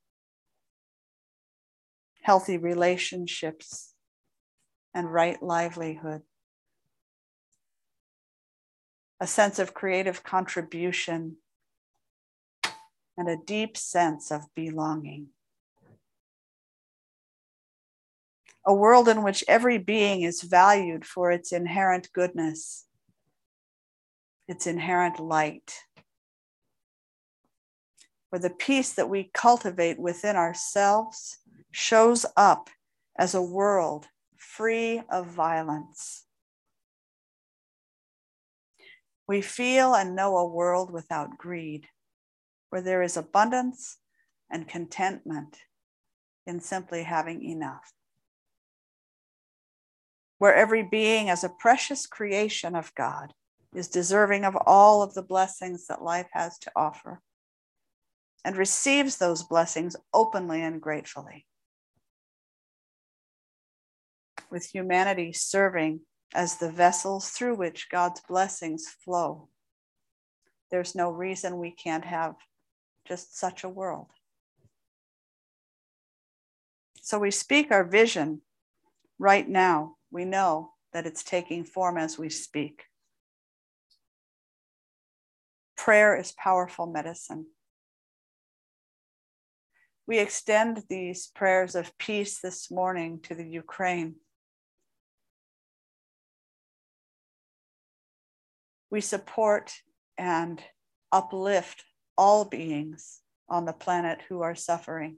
healthy 2.20 2.58
relationships, 2.58 3.94
and 4.92 5.10
right 5.10 5.42
livelihood. 5.42 6.20
A 9.18 9.26
sense 9.26 9.58
of 9.58 9.72
creative 9.72 10.22
contribution 10.22 11.36
and 13.20 13.28
a 13.28 13.36
deep 13.36 13.76
sense 13.76 14.32
of 14.32 14.46
belonging. 14.54 15.26
A 18.64 18.72
world 18.72 19.08
in 19.08 19.22
which 19.22 19.44
every 19.46 19.76
being 19.76 20.22
is 20.22 20.40
valued 20.40 21.04
for 21.04 21.30
its 21.30 21.52
inherent 21.52 22.10
goodness, 22.14 22.86
its 24.48 24.66
inherent 24.66 25.20
light, 25.20 25.82
where 28.30 28.40
the 28.40 28.48
peace 28.48 28.94
that 28.94 29.10
we 29.10 29.30
cultivate 29.34 29.98
within 29.98 30.36
ourselves 30.36 31.40
shows 31.70 32.24
up 32.38 32.70
as 33.18 33.34
a 33.34 33.42
world 33.42 34.06
free 34.38 35.02
of 35.10 35.26
violence. 35.26 36.24
We 39.28 39.42
feel 39.42 39.94
and 39.94 40.16
know 40.16 40.38
a 40.38 40.48
world 40.48 40.90
without 40.90 41.36
greed, 41.36 41.86
where 42.70 42.80
there 42.80 43.02
is 43.02 43.16
abundance 43.16 43.98
and 44.50 44.66
contentment 44.66 45.58
in 46.46 46.60
simply 46.60 47.02
having 47.02 47.44
enough. 47.44 47.92
Where 50.38 50.54
every 50.54 50.82
being, 50.82 51.28
as 51.28 51.44
a 51.44 51.50
precious 51.50 52.06
creation 52.06 52.74
of 52.74 52.94
God, 52.94 53.34
is 53.74 53.88
deserving 53.88 54.44
of 54.44 54.56
all 54.66 55.02
of 55.02 55.14
the 55.14 55.22
blessings 55.22 55.86
that 55.86 56.02
life 56.02 56.28
has 56.32 56.58
to 56.60 56.72
offer 56.74 57.20
and 58.44 58.56
receives 58.56 59.16
those 59.16 59.42
blessings 59.42 59.96
openly 60.14 60.62
and 60.62 60.80
gratefully. 60.80 61.46
With 64.50 64.66
humanity 64.66 65.32
serving 65.32 66.00
as 66.34 66.56
the 66.56 66.70
vessels 66.70 67.28
through 67.28 67.56
which 67.56 67.90
God's 67.90 68.22
blessings 68.26 68.88
flow, 68.88 69.48
there's 70.70 70.94
no 70.94 71.10
reason 71.10 71.58
we 71.58 71.70
can't 71.70 72.04
have 72.04 72.34
just 73.06 73.38
such 73.38 73.64
a 73.64 73.68
world. 73.68 74.08
So 77.02 77.18
we 77.18 77.30
speak 77.30 77.70
our 77.70 77.84
vision 77.84 78.42
right 79.18 79.48
now. 79.48 79.96
We 80.10 80.24
know 80.24 80.72
that 80.92 81.06
it's 81.06 81.24
taking 81.24 81.64
form 81.64 81.96
as 81.96 82.18
we 82.18 82.28
speak. 82.28 82.84
Prayer 85.76 86.16
is 86.16 86.32
powerful 86.32 86.86
medicine. 86.86 87.46
We 90.06 90.18
extend 90.18 90.82
these 90.88 91.28
prayers 91.34 91.74
of 91.74 91.96
peace 91.96 92.40
this 92.40 92.70
morning 92.70 93.20
to 93.22 93.34
the 93.34 93.46
Ukraine. 93.46 94.16
We 98.90 99.00
support 99.00 99.72
and 100.18 100.60
uplift 101.12 101.84
all 102.20 102.44
beings 102.44 103.22
on 103.48 103.64
the 103.64 103.72
planet 103.72 104.20
who 104.28 104.42
are 104.42 104.54
suffering. 104.54 105.16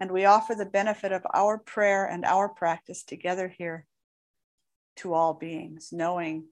And 0.00 0.10
we 0.10 0.24
offer 0.24 0.56
the 0.56 0.66
benefit 0.66 1.12
of 1.12 1.22
our 1.32 1.56
prayer 1.56 2.04
and 2.04 2.24
our 2.24 2.48
practice 2.48 3.04
together 3.04 3.46
here 3.46 3.86
to 4.96 5.14
all 5.14 5.34
beings, 5.34 5.90
knowing 5.92 6.46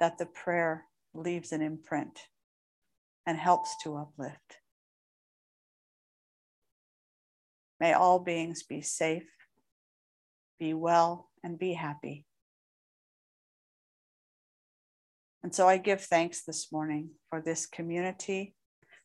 that 0.00 0.18
the 0.18 0.26
prayer 0.26 0.84
leaves 1.14 1.50
an 1.50 1.62
imprint 1.62 2.26
and 3.24 3.38
helps 3.38 3.74
to 3.82 3.96
uplift. 3.96 4.58
May 7.80 7.94
all 7.94 8.18
beings 8.18 8.62
be 8.64 8.82
safe, 8.82 9.30
be 10.58 10.74
well, 10.74 11.30
and 11.42 11.58
be 11.58 11.72
happy. 11.72 12.26
And 15.42 15.54
so 15.54 15.66
I 15.66 15.78
give 15.78 16.02
thanks 16.02 16.42
this 16.42 16.70
morning 16.70 17.10
for 17.30 17.40
this 17.40 17.66
community, 17.66 18.54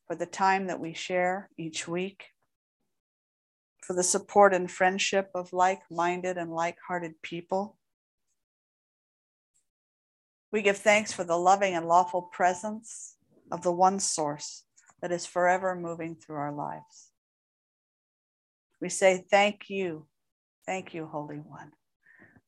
for 0.06 0.14
the 0.14 0.26
time 0.26 0.66
that 0.66 0.80
we 0.80 0.92
share 0.92 1.48
each 1.56 1.88
week, 1.88 2.24
for 3.82 3.94
the 3.94 4.02
support 4.02 4.52
and 4.52 4.70
friendship 4.70 5.30
of 5.34 5.52
like 5.52 5.80
minded 5.90 6.36
and 6.36 6.52
like 6.52 6.76
hearted 6.86 7.14
people. 7.22 7.78
We 10.52 10.62
give 10.62 10.76
thanks 10.76 11.12
for 11.12 11.24
the 11.24 11.36
loving 11.36 11.74
and 11.74 11.86
lawful 11.86 12.22
presence 12.22 13.16
of 13.50 13.62
the 13.62 13.72
one 13.72 13.98
source 13.98 14.64
that 15.00 15.12
is 15.12 15.24
forever 15.26 15.74
moving 15.74 16.16
through 16.16 16.36
our 16.36 16.52
lives. 16.52 17.10
We 18.80 18.88
say, 18.88 19.24
Thank 19.30 19.70
you, 19.70 20.06
thank 20.66 20.92
you, 20.92 21.06
Holy 21.06 21.36
One, 21.38 21.72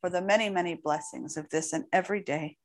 for 0.00 0.10
the 0.10 0.20
many, 0.20 0.50
many 0.50 0.74
blessings 0.74 1.36
of 1.36 1.48
this 1.48 1.72
and 1.72 1.84
every 1.92 2.22
day. 2.22 2.58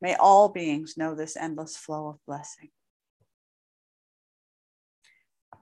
May 0.00 0.14
all 0.14 0.48
beings 0.48 0.96
know 0.96 1.14
this 1.14 1.36
endless 1.36 1.76
flow 1.76 2.08
of 2.08 2.18
blessing. 2.26 2.70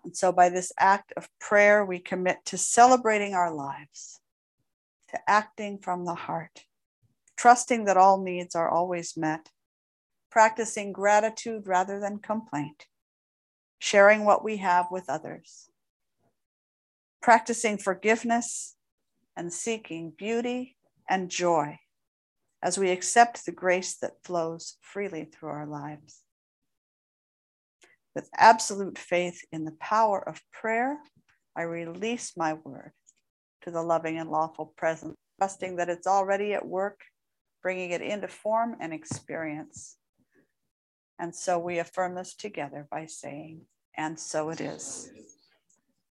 And 0.05 0.16
so, 0.16 0.32
by 0.32 0.51
this 0.51 0.72
act 0.78 1.12
of 1.16 1.28
prayer, 1.41 1.85
we 1.85 1.99
commit 1.99 2.45
to 2.47 2.59
celebrating 2.59 3.35
our 3.35 3.55
lives, 3.55 4.20
to 5.11 5.18
acting 5.30 5.78
from 5.78 6.05
the 6.05 6.14
heart, 6.14 6.64
trusting 7.37 7.85
that 7.85 7.97
all 7.97 8.22
needs 8.22 8.55
are 8.55 8.68
always 8.68 9.16
met, 9.16 9.51
practicing 10.30 10.93
gratitude 10.93 11.66
rather 11.66 12.01
than 12.01 12.18
complaint, 12.18 12.87
sharing 13.78 14.24
what 14.24 14.45
we 14.45 14.59
have 14.59 14.87
with 14.91 15.09
others, 15.09 15.70
practicing 17.22 17.78
forgiveness 17.78 18.74
and 19.37 19.53
seeking 19.53 20.11
beauty 20.11 20.76
and 21.09 21.30
joy 21.30 21.78
as 22.65 22.77
we 22.77 22.91
accept 22.91 23.47
the 23.47 23.53
grace 23.53 23.97
that 23.99 24.25
flows 24.25 24.77
freely 24.81 25.25
through 25.25 25.51
our 25.51 25.67
lives. 25.67 26.23
With 28.17 28.29
absolute 28.37 28.99
faith 28.99 29.41
in 29.53 29.65
the 29.65 29.77
power 29.79 30.29
of 30.29 30.41
prayer, 30.53 30.99
I 31.57 31.62
release 31.62 32.33
my 32.37 32.55
word 32.55 32.91
to 33.62 33.71
the 33.71 33.83
loving 33.83 34.19
and 34.19 34.31
lawful 34.31 34.75
presence, 34.77 35.15
trusting 35.39 35.77
that 35.77 35.89
it's 35.89 36.09
already 36.09 36.55
at 36.55 36.67
work, 36.67 37.03
bringing 37.62 37.91
it 37.91 38.03
into 38.03 38.27
form 38.27 38.75
and 38.81 38.93
experience 38.93 39.97
and 41.19 41.35
so 41.35 41.59
we 41.59 41.79
affirm 41.79 42.15
this 42.15 42.35
together 42.35 42.87
by 42.91 43.07
saying, 43.07 43.62
and 43.97 44.19
so 44.19 44.51
it 44.51 44.61
is. 44.61 45.11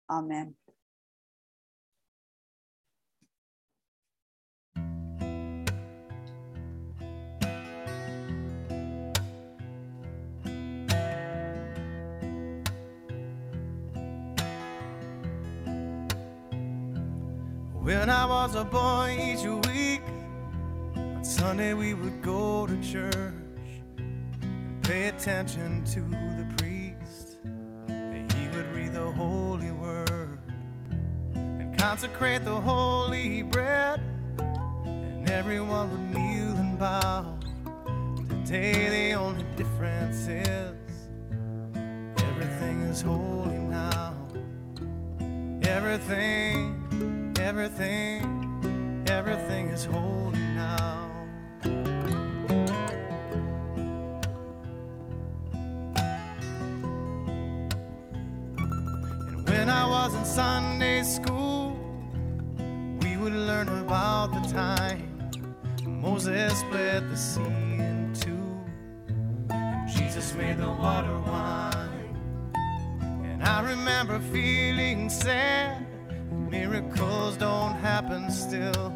Amen. 0.09 0.55
When 17.83 18.09
I 18.09 18.25
was 18.25 18.55
a 18.55 18.63
boy 18.63 19.17
each 19.19 19.43
week, 19.67 20.01
on 20.95 21.21
Sunday 21.21 21.73
we 21.73 21.93
would 21.93 22.21
go 22.21 22.65
to 22.65 22.81
church. 22.81 23.33
And 23.97 24.81
pay 24.83 25.09
attention 25.09 25.83
to 25.87 25.99
the 25.99 26.47
priest, 26.55 27.39
he 27.89 28.47
would 28.55 28.73
read 28.73 28.93
the 28.93 29.11
holy 29.11 29.71
word 29.71 30.39
and 31.35 31.77
consecrate 31.77 32.45
the 32.45 32.55
holy 32.55 33.43
bread, 33.43 33.99
and 34.85 35.29
everyone 35.29 35.91
would 35.91 36.17
kneel 36.17 36.55
and 36.55 36.79
bow. 36.79 37.37
Today, 38.45 39.09
the 39.09 39.19
only 39.19 39.43
difference 39.57 40.27
is 40.27 40.73
everything 42.15 42.79
is 42.83 43.01
holy 43.01 43.57
now. 43.57 44.15
Everything, 45.63 46.82
everything, 47.39 49.05
everything 49.07 49.67
is 49.69 49.85
holy 49.85 50.39
now. 50.55 51.09
And 51.63 51.89
when 59.49 59.69
I 59.69 59.87
was 59.87 60.15
in 60.15 60.25
Sunday 60.25 61.03
school, 61.03 61.77
we 63.01 63.17
would 63.17 63.33
learn 63.33 63.67
about 63.67 64.33
the 64.33 64.41
time 64.53 65.09
Moses 65.85 66.59
split 66.59 67.09
the 67.09 67.15
sea 67.15 67.41
in 67.41 68.13
two, 68.13 68.37
and 69.49 69.89
Jesus 69.89 70.33
made 70.35 70.57
the 70.57 70.69
water 70.69 71.17
wine. 71.19 72.53
And 73.23 73.41
I 73.43 73.61
remember 73.61 74.19
feeling 74.19 75.09
sad. 75.09 75.92
Miracles 76.53 77.35
don't 77.35 77.73
happen 77.77 78.29
still. 78.29 78.93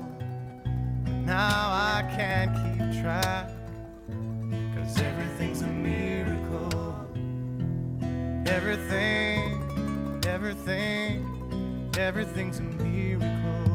Now 1.26 1.72
I 1.72 2.08
can't 2.16 2.54
keep 2.54 3.02
track. 3.02 3.50
Cause 4.76 5.02
everything's 5.02 5.64
a 5.64 5.68
miracle. 5.68 6.96
Everything, 8.46 10.22
everything, 10.28 11.92
everything's 11.98 12.60
a 12.60 12.62
miracle. 12.62 13.67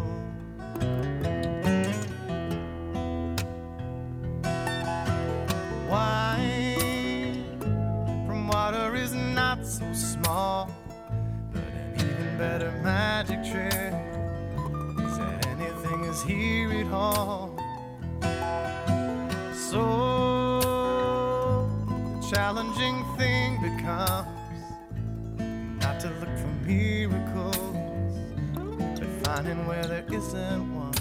Magic 12.83 13.39
trick 13.45 13.95
is 15.07 15.19
that 15.19 15.47
anything 15.47 16.05
is 16.05 16.23
here 16.25 16.73
at 16.73 16.93
all. 16.93 17.57
So 19.55 20.59
the 21.87 22.27
challenging 22.29 23.05
thing 23.17 23.61
becomes 23.63 24.27
not 25.81 26.01
to 26.01 26.09
look 26.21 26.37
for 26.37 26.53
miracles, 26.67 27.57
but 28.99 29.09
finding 29.25 29.65
where 29.69 29.87
there 29.87 30.05
isn't 30.11 30.75
one. 30.75 30.93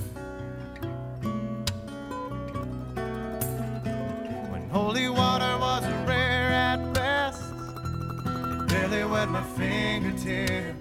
When 4.51 4.69
holy 4.69 5.09
water 5.09 5.57
was 5.57 5.83
rare 6.07 6.51
at 6.51 6.93
best, 6.93 7.41
it 7.41 8.67
barely 8.67 9.03
wet 9.03 9.29
my 9.29 9.41
fingertips. 9.41 10.80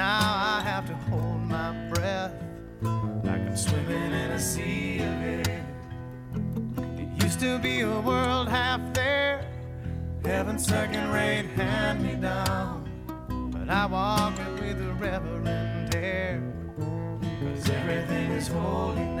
Now 0.00 0.56
I 0.56 0.62
have 0.62 0.86
to 0.86 0.94
hold 1.10 1.42
my 1.42 1.72
breath 1.92 2.32
like 3.22 3.42
I'm 3.48 3.54
swimming 3.54 4.12
in 4.12 4.30
a 4.30 4.40
sea 4.40 5.00
of 5.00 5.22
it. 5.24 5.48
It 6.96 7.22
used 7.22 7.38
to 7.40 7.58
be 7.58 7.80
a 7.80 8.00
world 8.00 8.48
half 8.48 8.80
there, 8.94 9.44
heaven 10.24 10.58
second 10.58 11.12
rate 11.12 11.44
hand 11.54 12.02
me 12.02 12.14
down. 12.14 12.88
But 13.52 13.68
I 13.68 13.84
walk 13.84 14.38
it 14.38 14.52
with 14.62 14.80
a 14.80 14.94
reverent 14.94 15.94
air, 15.94 16.42
cause 16.78 17.68
everything 17.68 18.30
is 18.30 18.48
holy 18.48 19.04
now. 19.04 19.19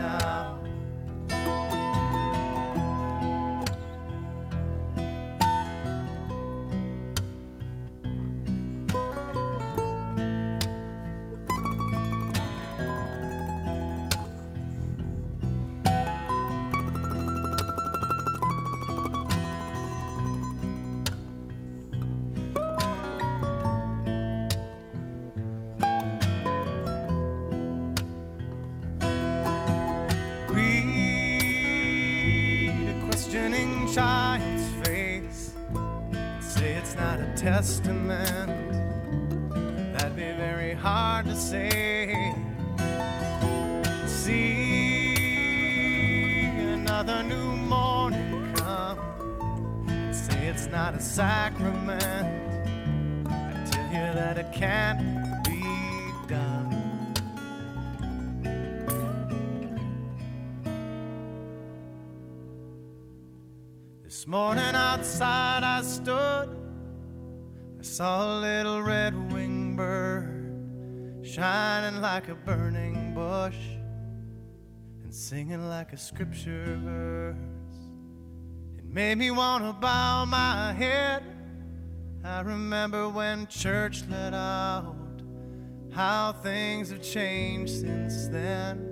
I 65.22 65.82
stood, 65.82 66.48
I 67.78 67.82
saw 67.82 68.38
a 68.38 68.40
little 68.40 68.82
red 68.82 69.32
winged 69.32 69.76
bird 69.76 71.24
shining 71.24 72.00
like 72.00 72.28
a 72.28 72.34
burning 72.34 73.14
bush 73.14 73.56
and 75.02 75.14
singing 75.14 75.68
like 75.68 75.92
a 75.92 75.96
scripture 75.96 76.78
verse. 76.82 77.36
It 78.78 78.84
made 78.84 79.16
me 79.16 79.30
want 79.30 79.64
to 79.64 79.72
bow 79.72 80.24
my 80.24 80.72
head. 80.72 81.22
I 82.24 82.40
remember 82.40 83.08
when 83.08 83.46
church 83.46 84.02
let 84.10 84.34
out, 84.34 84.96
how 85.92 86.32
things 86.42 86.90
have 86.90 87.02
changed 87.02 87.72
since 87.72 88.28
then. 88.28 88.86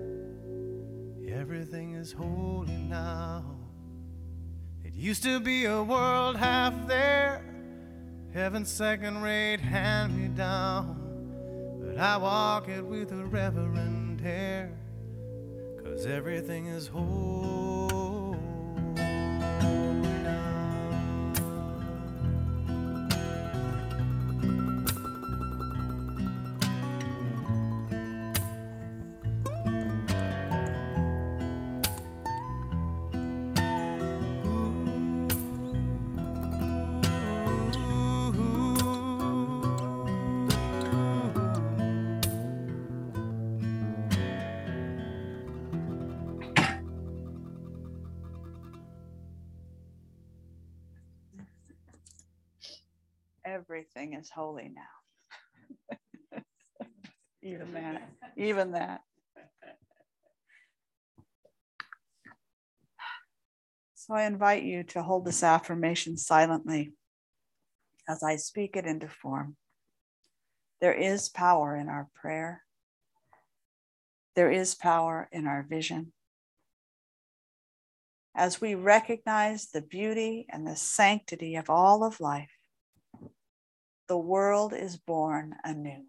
Everything 1.29 1.95
is 1.95 2.13
holy 2.13 2.73
now. 2.89 3.58
Used 4.99 5.23
to 5.23 5.39
be 5.39 5.65
a 5.65 5.81
world 5.81 6.35
half 6.37 6.89
there, 6.89 7.45
heaven's 8.35 8.69
second 8.69 9.23
rate 9.23 9.61
hand 9.61 10.19
me 10.19 10.27
down. 10.27 11.79
But 11.81 11.99
I 11.99 12.17
walk 12.17 12.69
it 12.69 12.85
with 12.85 13.13
a 13.13 13.25
reverent 13.25 14.21
air, 14.25 14.73
cause 15.85 16.05
everything 16.05 16.67
is 16.67 16.89
holy 16.89 18.18
holy 54.59 54.73
now. 54.75 56.39
even 57.43 57.73
that, 57.75 58.11
even 58.37 58.73
that. 58.73 59.01
So 63.95 64.15
I 64.15 64.25
invite 64.25 64.63
you 64.63 64.85
to 64.85 65.03
hold 65.03 65.25
this 65.25 65.43
affirmation 65.43 66.17
silently 66.17 66.93
as 68.09 68.23
I 68.23 68.37
speak 68.37 68.77
it 68.77 68.87
into 68.87 69.09
form. 69.09 69.57
There 70.81 70.95
is 70.95 71.29
power 71.29 71.77
in 71.77 71.89
our 71.89 72.09
prayer. 72.15 72.63
There 74.35 74.51
is 74.51 74.75
power 74.75 75.29
in 75.33 75.47
our 75.47 75.67
vision. 75.69 76.13
As 78.35 78.61
we 78.61 78.77
recognize 78.77 79.67
the 79.67 79.83
beauty 79.83 80.47
and 80.49 80.67
the 80.67 80.77
sanctity 80.77 81.57
of 81.57 81.69
all 81.69 82.05
of 82.05 82.21
life, 82.21 82.58
the 84.09 84.19
world 84.19 84.73
is 84.73 84.97
born 84.97 85.55
anew. 85.65 86.05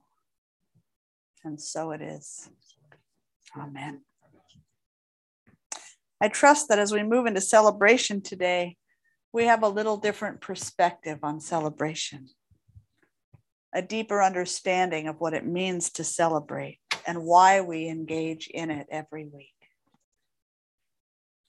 And 1.44 1.62
so 1.62 1.92
it 1.92 2.02
is. 2.02 2.50
Amen. 3.58 4.02
I 6.22 6.28
trust 6.28 6.70
that 6.70 6.80
as 6.80 6.92
we 6.92 7.04
move 7.04 7.26
into 7.26 7.42
celebration 7.42 8.22
today, 8.22 8.78
we 9.32 9.46
have 9.46 9.64
a 9.64 9.70
little 9.70 9.98
different 9.98 10.42
perspective 10.42 11.20
on 11.24 11.40
celebration, 11.40 12.30
a 13.74 13.82
deeper 13.82 14.22
understanding 14.22 15.08
of 15.08 15.20
what 15.20 15.34
it 15.34 15.46
means 15.46 15.92
to 15.92 16.04
celebrate 16.04 16.80
and 17.06 17.24
why 17.24 17.62
we 17.62 17.88
engage 17.88 18.48
in 18.48 18.70
it 18.72 18.88
every 18.92 19.26
week, 19.26 19.54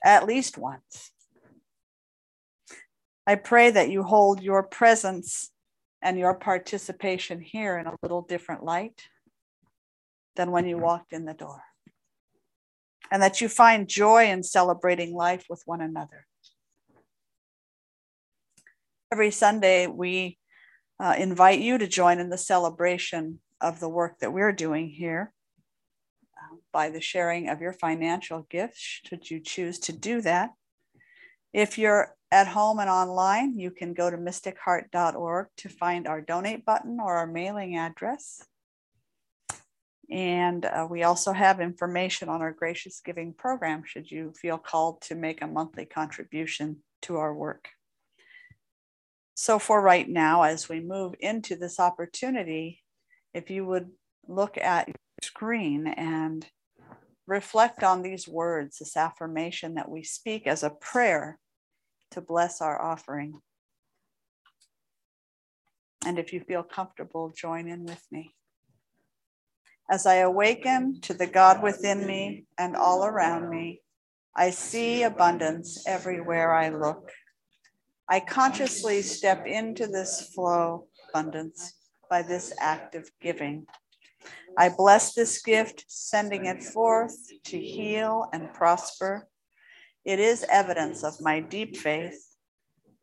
at 0.05 0.26
least 0.26 0.59
once. 0.59 1.11
I 3.26 3.34
pray 3.36 3.70
that 3.70 3.90
you 3.90 4.03
hold 4.03 4.42
your 4.42 4.62
presence 4.62 5.51
and 6.03 6.18
your 6.18 6.34
participation 6.34 7.40
here 7.40 7.78
in 7.78 7.86
a 7.86 7.96
little 8.03 8.22
different 8.22 8.64
light 8.64 9.03
than 10.36 10.51
when 10.51 10.66
you 10.66 10.78
walked 10.78 11.12
in 11.12 11.24
the 11.24 11.34
door. 11.34 11.62
And 13.11 13.22
that 13.22 13.40
you 13.40 13.48
find 13.48 13.88
joy 13.88 14.26
in 14.26 14.42
celebrating 14.42 15.14
life 15.14 15.44
with 15.51 15.62
one 15.66 15.80
another. 15.80 16.26
Every 19.12 19.32
Sunday, 19.32 19.88
we 19.88 20.38
uh, 21.01 21.16
invite 21.18 21.59
you 21.59 21.78
to 21.78 21.88
join 21.88 22.20
in 22.20 22.30
the 22.30 22.38
celebration 22.38 23.40
of 23.61 23.80
the 23.80 23.88
work 23.88 24.20
that 24.20 24.32
we're 24.32 24.53
doing 24.53 24.88
here 24.88 25.32
uh, 26.38 26.57
by 26.72 26.90
the 26.90 27.01
sharing 27.01 27.48
of 27.48 27.61
your 27.61 27.72
financial 27.72 28.46
gifts, 28.48 29.01
should 29.05 29.30
you 29.30 29.40
choose 29.40 29.78
to 29.80 29.92
do 29.92 30.20
that. 30.20 30.51
If 31.53 31.78
you're 31.78 32.14
at 32.30 32.46
home 32.46 32.78
and 32.78 32.88
online, 32.88 33.59
you 33.59 33.70
can 33.70 33.92
go 33.92 34.09
to 34.09 34.16
mysticheart.org 34.16 35.48
to 35.57 35.68
find 35.68 36.07
our 36.07 36.20
donate 36.20 36.64
button 36.64 36.98
or 37.01 37.16
our 37.16 37.26
mailing 37.26 37.76
address. 37.76 38.44
And 40.11 40.64
uh, 40.64 40.86
we 40.90 41.03
also 41.03 41.32
have 41.32 41.61
information 41.61 42.28
on 42.28 42.40
our 42.40 42.53
gracious 42.53 43.01
giving 43.05 43.32
program 43.32 43.82
should 43.84 44.11
you 44.11 44.32
feel 44.40 44.59
called 44.59 45.03
to 45.03 45.14
make 45.14 45.42
a 45.42 45.46
monthly 45.46 45.86
contribution 45.86 46.78
to 47.03 47.16
our 47.16 47.34
work. 47.34 47.68
So, 49.34 49.59
for 49.59 49.80
right 49.80 50.09
now, 50.09 50.42
as 50.42 50.68
we 50.68 50.80
move 50.80 51.14
into 51.20 51.57
this 51.57 51.80
opportunity, 51.80 52.82
if 53.32 53.51
you 53.51 53.64
would 53.64 53.88
look 54.26 54.59
at 54.59 54.88
your 54.88 54.96
screen 55.22 55.86
and 55.86 56.46
reflect 57.31 57.85
on 57.85 58.03
these 58.03 58.26
words, 58.26 58.78
this 58.78 58.97
affirmation 58.97 59.74
that 59.74 59.89
we 59.89 60.03
speak 60.03 60.49
as 60.49 60.64
a 60.64 60.70
prayer 60.70 61.39
to 62.11 62.20
bless 62.20 62.61
our 62.61 62.83
offering. 62.83 63.41
And 66.05 66.18
if 66.18 66.33
you 66.33 66.41
feel 66.41 66.64
comfortable, 66.64 67.33
join 67.35 67.68
in 67.68 67.85
with 67.85 68.05
me. 68.11 68.35
As 69.89 70.07
I 70.07 70.16
awaken 70.16 71.01
to 71.03 71.14
the 71.14 71.26
God 71.28 71.62
within 71.62 72.05
me 72.05 72.47
and 72.59 72.74
all 72.74 73.05
around 73.05 73.49
me, 73.49 73.81
I 74.37 74.51
see 74.51 75.05
abundance 75.05 75.87
everywhere 75.87 76.53
I 76.53 76.70
look. 76.70 77.12
I 78.09 78.18
consciously 78.18 79.03
step 79.03 79.47
into 79.47 79.87
this 79.87 80.33
flow 80.35 80.89
abundance 81.11 81.74
by 82.09 82.22
this 82.22 82.53
act 82.59 82.97
of 82.97 83.09
giving. 83.20 83.66
I 84.59 84.68
bless 84.68 85.14
this 85.14 85.42
gift, 85.42 85.84
sending 85.88 86.46
it 86.46 86.62
forth 86.62 87.16
to 87.44 87.59
heal 87.59 88.28
and 88.32 88.53
prosper. 88.53 89.28
It 90.05 90.18
is 90.18 90.44
evidence 90.51 91.05
of 91.05 91.20
my 91.20 91.40
deep 91.40 91.76
faith. 91.76 92.36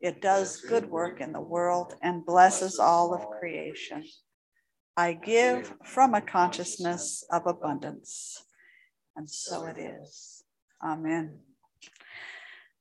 It 0.00 0.20
does 0.20 0.60
good 0.60 0.88
work 0.88 1.20
in 1.20 1.32
the 1.32 1.40
world 1.40 1.94
and 2.02 2.24
blesses 2.24 2.78
all 2.78 3.14
of 3.14 3.28
creation. 3.38 4.04
I 4.96 5.12
give 5.12 5.74
from 5.84 6.14
a 6.14 6.20
consciousness 6.20 7.24
of 7.30 7.46
abundance. 7.46 8.44
And 9.16 9.28
so 9.28 9.66
it 9.66 9.78
is. 9.78 10.44
Amen. 10.84 11.38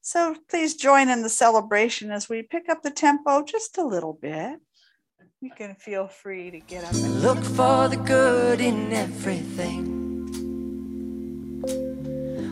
So 0.02 0.36
please 0.50 0.76
join 0.76 1.10
in 1.10 1.22
the 1.22 1.30
celebration 1.30 2.12
as 2.12 2.30
we 2.30 2.42
pick 2.42 2.70
up 2.70 2.82
the 2.82 2.92
tempo 2.92 3.44
just 3.44 3.78
a 3.78 3.86
little 3.86 4.14
bit. 4.14 4.60
You 5.40 5.52
can 5.52 5.76
feel 5.76 6.08
free 6.08 6.50
to 6.50 6.60
get 6.60 6.84
up 6.84 6.96
and 6.96 7.22
look 7.22 7.38
for 7.38 7.88
the 7.90 7.98
good 7.98 8.60
in 8.60 8.92
everything. 8.92 9.86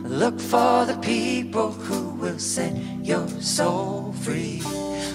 Look 0.04 0.38
for 0.38 0.84
the 0.84 0.96
people 1.02 1.72
who 1.72 2.10
will 2.10 2.38
set 2.38 2.76
your 3.02 3.26
soul 3.40 4.12
free. 4.12 4.62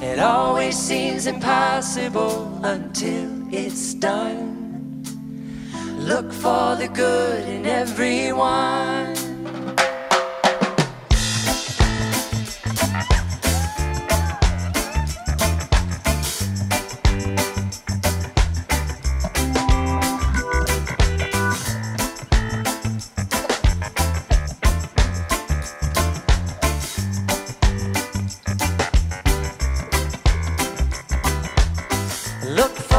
It 0.02 0.20
always 0.20 0.78
seems 0.78 1.28
impossible 1.28 2.60
until 2.62 3.48
it's 3.54 3.94
done. 3.94 5.02
Look 5.98 6.30
for 6.34 6.76
the 6.76 6.90
good 6.94 7.48
in 7.48 7.66
everyone. 7.66 9.11
look 32.52 32.91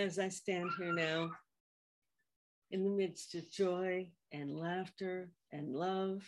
as 0.00 0.18
I 0.18 0.28
stand 0.28 0.70
here 0.78 0.94
now, 0.94 1.30
in 2.70 2.84
the 2.84 2.90
midst 2.90 3.34
of 3.34 3.50
joy 3.50 4.08
and 4.32 4.58
laughter 4.58 5.30
and 5.52 5.74
love 5.74 6.22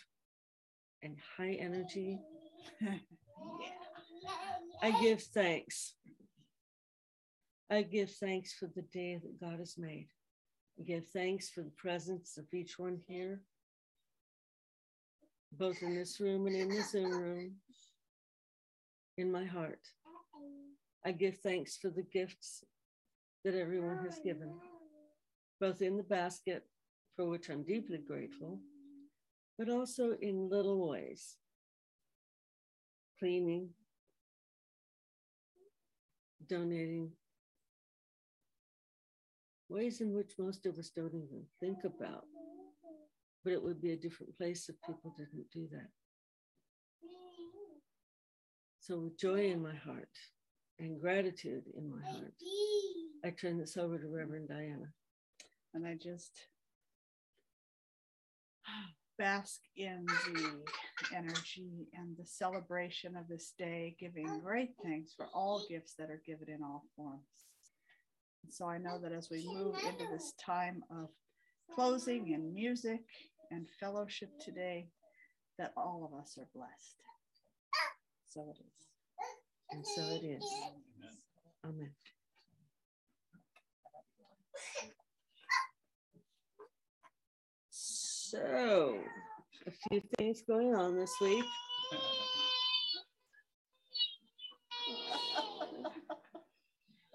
and 1.01 1.17
high 1.37 1.53
energy, 1.53 2.19
I 4.81 5.01
give 5.01 5.23
thanks. 5.23 5.95
I 7.71 7.81
give 7.81 8.11
thanks 8.11 8.53
for 8.53 8.67
the 8.67 8.83
day 8.83 9.19
that 9.23 9.39
God 9.41 9.57
has 9.57 9.75
made. 9.77 10.09
I 10.79 10.83
give 10.83 11.07
thanks 11.07 11.49
for 11.49 11.61
the 11.61 11.71
presence 11.71 12.37
of 12.37 12.45
each 12.53 12.77
one 12.77 12.99
here, 13.07 13.41
both 15.51 15.81
in 15.81 15.95
this 15.95 16.19
room 16.19 16.45
and 16.45 16.55
in 16.55 16.69
the 16.69 16.83
Zoom 16.83 17.11
room, 17.11 17.55
in 19.17 19.31
my 19.31 19.45
heart. 19.45 19.81
I 21.03 21.11
give 21.11 21.39
thanks 21.39 21.75
for 21.77 21.89
the 21.89 22.03
gifts 22.03 22.63
that 23.43 23.55
everyone 23.55 23.99
has 24.05 24.19
given, 24.19 24.53
both 25.59 25.81
in 25.81 25.97
the 25.97 26.03
basket, 26.03 26.63
for 27.15 27.25
which 27.27 27.49
I'm 27.49 27.63
deeply 27.63 27.99
grateful, 27.99 28.59
but 29.57 29.69
also 29.69 30.15
in 30.21 30.49
little 30.49 30.89
ways 30.89 31.37
cleaning, 33.19 33.69
donating, 36.49 37.11
ways 39.69 40.01
in 40.01 40.13
which 40.13 40.33
most 40.37 40.65
of 40.65 40.77
us 40.77 40.89
don't 40.89 41.13
even 41.13 41.43
think 41.59 41.83
about. 41.85 42.25
But 43.43 43.53
it 43.53 43.63
would 43.63 43.81
be 43.81 43.91
a 43.91 43.97
different 43.97 44.35
place 44.37 44.67
if 44.69 44.75
people 44.85 45.13
didn't 45.17 45.49
do 45.53 45.67
that. 45.71 45.89
So, 48.79 48.99
with 48.99 49.17
joy 49.17 49.51
in 49.51 49.61
my 49.61 49.75
heart 49.75 50.09
and 50.79 50.99
gratitude 50.99 51.63
in 51.77 51.89
my 51.89 52.05
heart, 52.09 52.33
I 53.25 53.29
turn 53.29 53.57
this 53.57 53.77
over 53.77 53.97
to 53.97 54.05
mm. 54.05 54.13
Reverend 54.13 54.49
Diana. 54.49 54.91
And 55.73 55.87
I 55.87 55.95
just 55.95 56.31
bask 59.17 59.61
in 59.77 60.05
the 60.05 61.15
energy 61.15 61.87
and 61.93 62.17
the 62.17 62.25
celebration 62.25 63.15
of 63.15 63.27
this 63.27 63.53
day, 63.57 63.95
giving 63.99 64.39
great 64.43 64.71
thanks 64.83 65.13
for 65.15 65.27
all 65.33 65.65
gifts 65.69 65.93
that 65.97 66.09
are 66.09 66.21
given 66.25 66.49
in 66.49 66.61
all 66.63 66.83
forms. 66.95 67.21
And 68.43 68.53
so 68.53 68.67
I 68.67 68.77
know 68.77 68.99
that 69.01 69.13
as 69.13 69.29
we 69.29 69.47
move 69.47 69.75
into 69.87 70.05
this 70.11 70.33
time 70.33 70.83
of 70.91 71.09
closing 71.73 72.33
and 72.33 72.53
music 72.53 73.05
and 73.51 73.67
fellowship 73.79 74.29
today, 74.43 74.89
that 75.57 75.71
all 75.77 76.09
of 76.11 76.19
us 76.19 76.37
are 76.37 76.47
blessed. 76.53 76.95
So 78.27 78.49
it 78.49 78.57
is. 78.59 78.87
And 79.71 79.85
so 79.85 80.01
it 80.15 80.25
is. 80.25 80.43
Amen. 81.63 81.91
So, 88.33 88.97
a 89.67 89.71
few 89.71 90.01
things 90.17 90.41
going 90.41 90.73
on 90.73 90.97
this 90.97 91.13
week. 91.21 91.45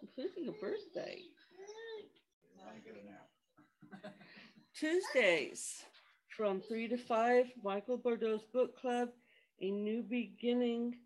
Including 0.01 0.49
a 0.49 0.53
birthday. 0.53 1.23
Tuesdays 4.77 5.83
from 6.29 6.61
three 6.61 6.87
to 6.87 6.97
five, 6.97 7.47
Michael 7.65 7.99
Bordeaux's 7.99 8.45
book 8.53 8.81
club, 8.81 9.09
A 9.61 9.73
New 9.73 10.05
Beginning 10.05 10.99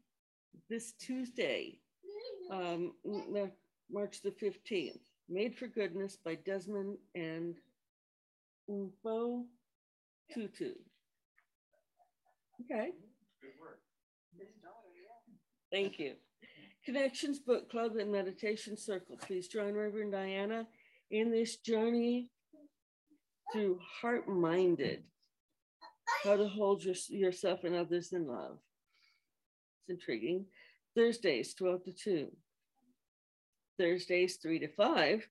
this 0.69 0.93
Tuesday, 1.01 1.79
um, 2.51 2.93
March 3.91 4.21
the 4.21 4.33
15th. 4.33 5.01
Made 5.31 5.57
for 5.57 5.69
Goodness 5.69 6.19
by 6.23 6.35
Desmond 6.35 6.99
and 7.15 7.55
Mpho 10.31 10.35
Tutu. 10.35 10.75
Okay. 12.63 12.91
Good 13.41 13.51
work. 13.61 13.81
Thank 15.73 15.99
you. 15.99 16.15
Connections 16.85 17.39
Book 17.39 17.71
Club 17.71 17.97
and 17.97 18.11
Meditation 18.13 18.77
Circle. 18.77 19.17
Please 19.27 19.49
join 19.49 19.75
Reverend 19.75 20.13
Diana 20.13 20.67
in 21.11 21.31
this 21.31 21.57
journey 21.57 22.31
through 23.53 23.79
heart 24.01 24.29
minded, 24.29 25.05
how 26.25 26.37
to 26.37 26.49
hold 26.49 26.83
your, 26.83 26.95
yourself 27.09 27.65
and 27.65 27.75
others 27.75 28.13
in 28.13 28.27
love. 28.27 28.59
It's 29.81 30.01
intriguing. 30.01 30.47
Thursdays, 30.97 31.55
12 31.55 31.85
to 31.85 31.93
2. 31.93 32.29
Thursdays, 33.79 34.37
3 34.43 34.59
to 34.61 34.69
5. 34.69 35.29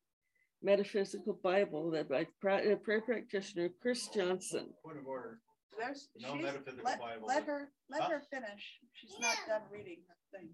Metaphysical 0.64 1.40
Bible 1.44 1.90
led 1.90 2.08
by 2.10 2.28
pra- 2.40 2.72
uh, 2.72 2.76
prayer 2.76 3.02
practitioner 3.02 3.70
Chris 3.82 4.08
Johnson. 4.10 4.68
Point 4.86 5.00
of 5.00 5.08
order. 5.08 5.40
There's, 5.78 6.10
No 6.20 6.34
she's- 6.34 6.44
metaphysical 6.44 6.84
let, 6.86 7.00
Bible. 7.00 7.28
let 7.28 7.44
her, 7.46 7.72
let 7.90 8.02
Huh? 8.04 8.10
her 8.10 8.22
finish. 8.32 8.80
She's 8.94 9.18
not 9.20 9.36
done 9.48 9.62
reading 9.72 10.04
her 10.08 10.40
thing. 10.40 10.50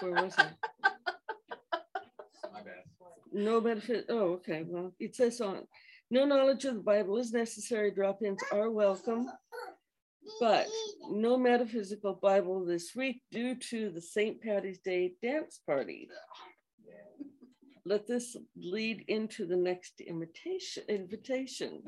Where 0.00 0.22
was 0.24 0.34
I? 0.36 0.50
My 2.52 2.62
bad. 2.62 2.82
No 3.32 3.60
benefit. 3.60 4.06
Oh, 4.08 4.32
okay. 4.34 4.64
Well, 4.66 4.92
it 4.98 5.14
says 5.14 5.40
on 5.40 5.66
no 6.10 6.24
knowledge 6.24 6.64
of 6.64 6.74
the 6.74 6.80
Bible 6.82 7.18
is 7.18 7.32
necessary. 7.32 7.90
Drop 7.92 8.22
ins 8.22 8.42
are 8.52 8.70
welcome, 8.70 9.26
but 10.40 10.66
no 11.08 11.36
metaphysical 11.38 12.14
Bible 12.14 12.64
this 12.66 12.94
week 12.96 13.22
due 13.30 13.54
to 13.54 13.90
the 13.90 14.02
St. 14.02 14.42
Patty's 14.42 14.80
Day 14.80 15.14
dance 15.22 15.60
party. 15.66 16.08
Let 17.84 18.06
this 18.06 18.36
lead 18.56 19.04
into 19.08 19.46
the 19.46 19.56
next 19.56 20.00
invitation. 20.00 20.84
Invitation. 20.88 21.82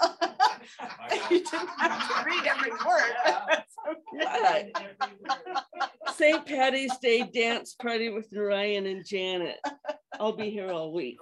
You 1.30 1.44
didn't 1.44 1.68
have 1.78 2.08
to 2.08 2.24
read 2.24 2.44
every 2.46 2.70
word. 2.86 3.12
St. 6.14 6.46
Patty's 6.46 6.96
Day 6.98 7.22
dance 7.22 7.74
party 7.74 8.10
with 8.10 8.28
Ryan 8.34 8.86
and 8.86 9.06
Janet. 9.06 9.58
I'll 10.18 10.36
be 10.36 10.50
here 10.50 10.70
all 10.70 10.92
week. 10.92 11.18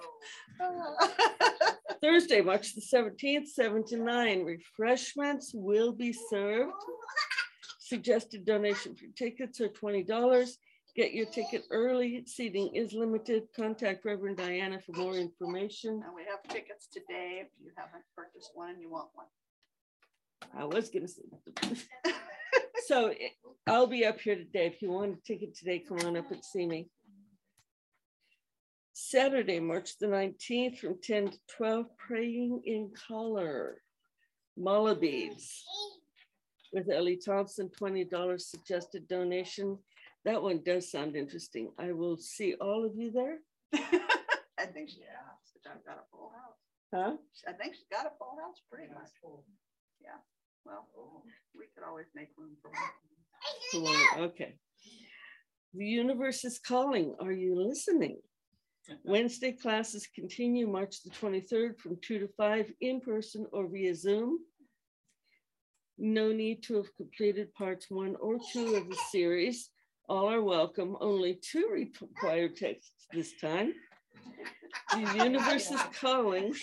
Thursday, 2.01 2.41
March 2.41 2.75
the 2.75 2.81
17th, 2.81 3.49
7 3.49 3.85
to 3.87 3.97
9. 3.97 4.45
Refreshments 4.45 5.53
will 5.55 5.93
be 5.93 6.13
served. 6.13 6.73
Suggested 7.79 8.45
donation 8.45 8.95
for 8.95 9.07
tickets 9.17 9.61
are 9.61 9.69
$20. 9.69 10.51
Get 10.95 11.15
your 11.15 11.27
ticket 11.27 11.65
early. 11.71 12.25
Seating 12.27 12.75
is 12.75 12.93
limited. 12.93 13.45
Contact 13.57 14.05
Reverend 14.05 14.37
Diana 14.37 14.79
for 14.79 14.93
more 14.93 15.15
information. 15.15 16.03
And 16.05 16.15
we 16.15 16.23
have 16.31 16.43
tickets 16.49 16.87
today 16.87 17.43
if 17.43 17.49
you 17.63 17.71
haven't 17.77 18.05
purchased 18.15 18.51
one 18.55 18.71
and 18.71 18.81
you 18.81 18.91
want 18.91 19.09
one. 19.15 19.27
I 20.55 20.65
was 20.65 20.91
gonna 20.91 21.09
say. 21.09 21.23
So 22.87 23.15
I'll 23.67 23.87
be 23.87 24.05
up 24.05 24.21
here 24.21 24.35
today. 24.35 24.67
If 24.67 24.83
you 24.83 24.91
want 24.91 25.17
a 25.17 25.23
ticket 25.23 25.57
today, 25.57 25.79
come 25.79 25.99
on 26.01 26.17
up 26.17 26.31
and 26.33 26.45
see 26.45 26.67
me. 26.67 26.89
Saturday, 28.93 29.61
March 29.61 29.99
the 29.99 30.09
nineteenth, 30.09 30.81
from 30.81 30.99
ten 31.03 31.31
to 31.31 31.39
twelve, 31.57 31.87
praying 31.97 32.61
in 32.65 32.91
color. 33.09 33.77
Mala 34.57 34.97
beads. 34.97 35.65
With 36.73 36.91
Ellie 36.91 37.21
Thompson, 37.25 37.71
twenty 37.71 38.05
dollars 38.05 38.47
suggested 38.47 39.07
donation. 39.07 39.79
That 40.25 40.43
one 40.43 40.63
does 40.65 40.91
sound 40.91 41.17
interesting. 41.17 41.73
I 41.79 41.93
will 41.93 42.17
see 42.17 42.55
all 42.61 42.85
of 42.85 42.93
you 42.97 43.11
there. 43.11 43.39
I 43.75 44.67
think 44.67 44.91
she 44.91 45.01
has, 45.01 45.67
I've 45.67 45.85
got 45.85 45.97
a 45.97 46.07
full 46.11 46.31
house. 46.31 46.53
Huh? 46.95 47.17
I 47.49 47.53
think 47.53 47.75
she's 47.75 47.91
got 47.91 48.07
a 48.07 48.13
full 48.19 48.37
house 48.41 48.61
pretty 48.71 48.93
much. 48.93 49.09
Yeah, 50.01 50.21
well, 50.65 50.87
we 51.57 51.65
could 51.75 51.85
always 51.87 52.07
make 52.15 52.29
room 52.37 52.57
for 52.61 52.71
one. 52.71 52.81
Cool, 53.73 54.25
Okay. 54.27 54.55
The 55.75 55.87
universe 55.87 56.45
is 56.45 56.59
calling. 56.59 57.17
Are 57.19 57.33
you 57.33 57.59
listening? 57.59 58.19
Wednesday 59.05 59.53
classes 59.53 60.07
continue 60.15 60.67
March 60.67 61.03
the 61.03 61.11
23rd 61.11 61.79
from 61.79 61.97
2 62.03 62.19
to 62.19 62.29
5 62.37 62.73
in 62.81 63.01
person 63.01 63.47
or 63.53 63.69
via 63.69 63.95
Zoom. 63.95 64.39
No 65.99 66.33
need 66.33 66.63
to 66.65 66.77
have 66.77 66.95
completed 66.97 67.55
parts 67.55 67.87
one 67.89 68.17
or 68.21 68.39
two 68.53 68.75
of 68.75 68.89
the 68.89 68.99
series. 69.11 69.71
All 70.13 70.31
are 70.31 70.43
welcome. 70.43 70.95
Only 71.01 71.41
two 71.41 71.71
required 71.73 72.55
texts 72.55 73.07
this 73.15 73.33
time. 73.41 73.73
The 74.93 75.25
universe 75.25 75.71
is 75.71 75.81
calling, 75.99 76.55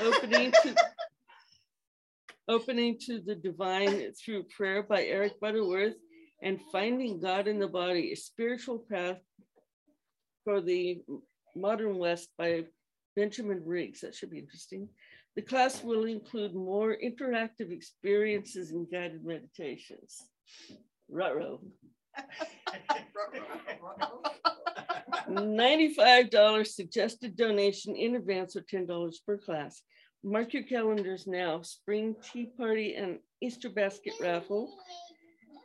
opening 0.00 0.50
to 0.64 0.74
opening 2.48 2.98
to 3.06 3.20
the 3.20 3.36
divine 3.36 4.10
through 4.14 4.42
prayer 4.56 4.82
by 4.82 5.04
Eric 5.04 5.38
Butterworth 5.38 5.94
and 6.42 6.58
finding 6.72 7.20
God 7.20 7.46
in 7.46 7.60
the 7.60 7.68
body, 7.68 8.10
a 8.10 8.16
spiritual 8.16 8.84
path 8.90 9.20
for 10.42 10.60
the 10.60 11.00
modern 11.54 11.96
West 11.96 12.30
by 12.36 12.64
Benjamin 13.14 13.62
Riggs. 13.64 14.00
That 14.00 14.16
should 14.16 14.30
be 14.30 14.40
interesting. 14.40 14.88
The 15.36 15.42
class 15.42 15.84
will 15.84 16.06
include 16.06 16.56
more 16.56 16.96
interactive 16.96 17.70
experiences 17.70 18.72
and 18.72 18.90
guided 18.90 19.24
meditations. 19.24 20.24
Ruh-roh. 21.08 21.60
$95 25.28 26.66
suggested 26.66 27.36
donation 27.36 27.94
in 27.96 28.16
advance 28.16 28.56
or 28.56 28.62
$10 28.62 29.14
per 29.26 29.38
class. 29.38 29.82
Mark 30.22 30.52
your 30.52 30.64
calendars 30.64 31.26
now. 31.26 31.62
Spring 31.62 32.14
Tea 32.22 32.50
Party 32.56 32.94
and 32.94 33.18
Easter 33.40 33.70
Basket 33.70 34.12
Raffle. 34.20 34.70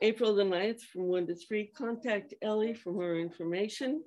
April 0.01 0.35
the 0.35 0.43
9th 0.43 0.81
from 0.81 1.03
1 1.03 1.27
to 1.27 1.35
3. 1.35 1.67
Contact 1.77 2.33
Ellie 2.41 2.73
for 2.73 2.91
more 2.91 3.15
information. 3.15 4.01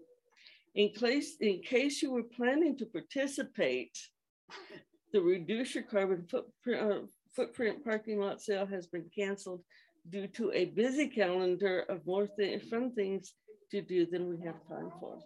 In 0.74 0.90
case, 0.90 1.36
in 1.40 1.60
case 1.60 2.02
you 2.02 2.12
were 2.12 2.22
planning 2.22 2.76
to 2.78 2.86
participate, 2.86 3.98
the 5.12 5.20
Reduce 5.20 5.74
Your 5.74 5.84
Carbon 5.84 6.26
Footprint, 6.30 6.92
uh, 6.92 7.06
footprint 7.34 7.84
Parking 7.84 8.20
Lot 8.20 8.40
Sale 8.40 8.66
has 8.66 8.86
been 8.86 9.06
canceled 9.14 9.62
due 10.10 10.26
to 10.28 10.52
a 10.52 10.66
busy 10.66 11.08
calendar 11.08 11.80
of 11.88 12.06
more 12.06 12.26
thi- 12.26 12.58
fun 12.70 12.92
things 12.94 13.34
to 13.70 13.82
do 13.82 14.06
than 14.06 14.28
we 14.28 14.38
have 14.44 14.56
time 14.68 14.90
for. 15.00 15.18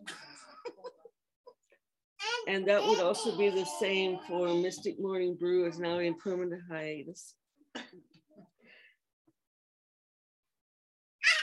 And 2.49 2.67
that 2.67 2.83
would 2.85 2.99
also 2.99 3.37
be 3.39 3.51
the 3.51 3.67
same 3.79 4.19
for 4.27 4.53
Mystic 4.55 4.99
Morning 4.99 5.37
Brew 5.37 5.67
is 5.67 5.79
now 5.79 5.99
in 5.99 6.15
permanent 6.17 6.63
hiatus. 6.69 7.35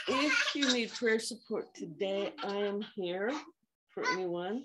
If 0.08 0.54
you 0.54 0.70
need 0.72 0.92
prayer 0.92 1.18
support 1.18 1.74
today, 1.74 2.32
I 2.42 2.56
am 2.56 2.84
here 2.96 3.32
for 3.94 4.06
anyone. 4.10 4.64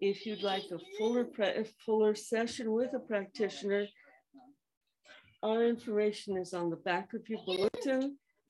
If 0.00 0.26
you'd 0.26 0.42
like 0.42 0.64
a 0.70 0.78
fuller, 0.96 1.26
fuller 1.84 2.14
session 2.14 2.70
with 2.72 2.94
a 2.94 3.00
practitioner, 3.00 3.86
our 5.42 5.64
information 5.64 6.36
is 6.36 6.54
on 6.54 6.70
the 6.70 6.76
back 6.76 7.14
of 7.14 7.28
your 7.28 7.40
bulletin. 7.44 7.73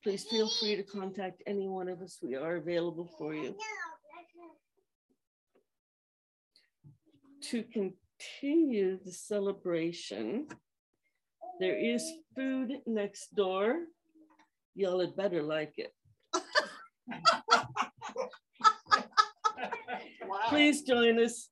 Please 0.03 0.23
feel 0.29 0.47
free 0.47 0.75
to 0.75 0.83
contact 0.83 1.41
any 1.47 1.67
one 1.67 1.89
of 1.89 2.01
us. 2.01 2.19
We 2.21 2.35
are 2.35 2.57
available 2.57 3.09
for 3.17 3.33
you. 3.33 3.55
To 7.49 7.63
continue 7.63 8.97
the 9.03 9.11
celebration, 9.11 10.47
there 11.59 11.77
is 11.77 12.03
food 12.35 12.71
next 12.85 13.35
door. 13.35 13.75
Y'all 14.75 14.99
had 14.99 15.15
better 15.15 15.41
like 15.41 15.73
it. 15.77 15.91
Please 20.49 20.83
join 20.83 21.19
us. 21.19 21.49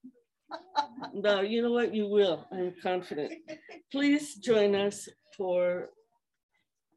No, 1.13 1.41
you 1.41 1.61
know 1.61 1.71
what? 1.71 1.93
You 1.93 2.07
will. 2.07 2.47
I'm 2.51 2.73
confident. 2.81 3.34
Please 3.91 4.36
join 4.36 4.75
us 4.75 5.09
for 5.36 5.89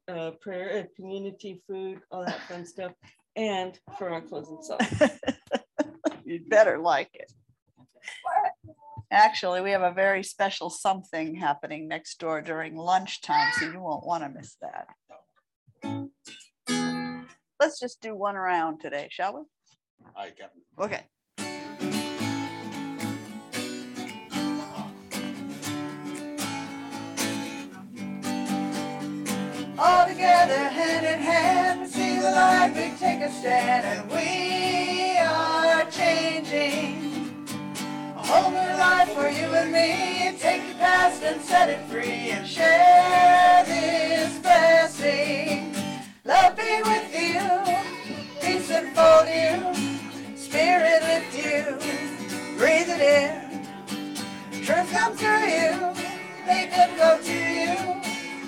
uh, 0.09 0.33
prayer 0.41 0.79
and 0.79 0.89
community 0.95 1.63
food, 1.67 2.01
all 2.11 2.25
that 2.25 2.41
fun 2.43 2.65
stuff, 2.65 2.93
and 3.35 3.79
for 3.99 4.11
our 4.11 4.21
closing 4.21 4.59
song. 4.63 4.79
You'd 6.25 6.49
better 6.49 6.79
like 6.79 7.11
it. 7.15 7.33
Actually, 9.11 9.61
we 9.61 9.71
have 9.71 9.83
a 9.83 9.93
very 9.93 10.23
special 10.23 10.69
something 10.69 11.37
happening 11.37 11.87
next 11.87 12.19
door 12.19 12.41
during 12.43 12.77
lunchtime, 12.77 13.53
so 13.53 13.71
you 13.71 13.81
won't 13.81 14.05
want 14.05 14.25
to 14.25 14.29
miss 14.29 14.57
that. 14.61 14.89
Let's 17.61 17.79
just 17.79 18.03
do 18.03 18.15
one 18.15 18.35
round 18.35 18.81
today, 18.81 19.09
shall 19.11 19.35
we? 19.37 19.43
Hi, 20.15 20.31
Captain. 20.31 20.63
Okay. 20.79 21.03
All 29.79 30.07
together, 30.07 30.55
hand 30.55 31.05
in 31.05 31.21
hand, 31.21 31.81
we 31.83 31.87
see 31.87 32.19
the 32.19 32.31
light, 32.31 32.73
we 32.75 32.97
take 32.99 33.21
a 33.21 33.31
stand, 33.31 33.85
and 33.85 34.11
we 34.11 35.19
are 35.19 35.85
changing. 35.91 37.47
A 38.17 38.23
whole 38.27 38.51
new 38.51 38.57
life 38.57 39.11
for 39.13 39.29
you 39.29 39.45
and 39.53 39.71
me. 39.71 40.39
Take 40.39 40.67
the 40.69 40.75
past 40.77 41.23
and 41.23 41.43
set 41.43 41.69
it 41.69 41.85
free, 41.91 42.31
and 42.31 42.47
share 42.47 43.65
this 43.67 44.39
blessing. 44.39 45.75
Love 46.25 46.57
be 46.57 46.81
with 46.83 47.13
you, 47.15 47.41
peace 48.41 48.71
enfold 48.71 49.29
you, 49.29 50.37
spirit 50.37 51.03
lift 51.03 51.37
you, 51.37 51.77
breathe 52.57 52.89
it 52.89 53.03
in. 53.03 54.65
Truth 54.65 54.91
come 54.91 55.15
through 55.15 55.45
you, 55.45 55.95
them 56.47 56.97
go 56.97 57.21
to 57.23 57.33
you. 57.33 58.06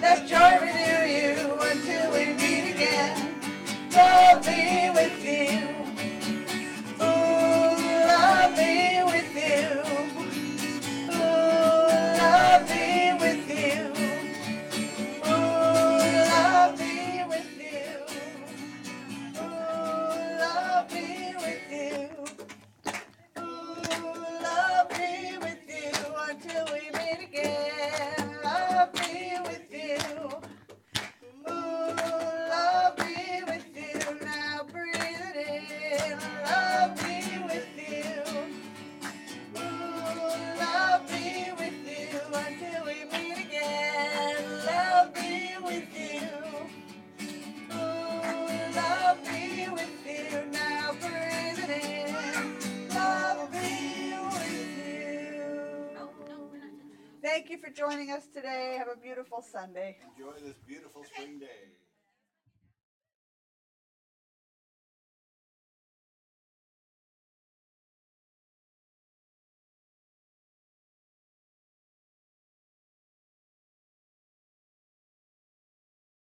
Let 0.08 0.26
joy 0.26 0.52
renew 0.64 1.04
you 1.16 1.58
until 1.60 2.12
we 2.12 2.32
meet 2.32 2.70
again. 2.74 3.34
Love 3.92 4.42
be 4.42 4.88
with 4.94 5.22
you. 5.22 5.77
For 57.58 57.70
joining 57.70 58.10
us 58.10 58.26
today. 58.32 58.76
Have 58.78 58.88
a 58.88 58.96
beautiful 58.96 59.42
Sunday. 59.42 59.96
Enjoy 60.16 60.32
this 60.40 60.54
beautiful 60.66 61.04
spring 61.04 61.38
day. 61.40 61.72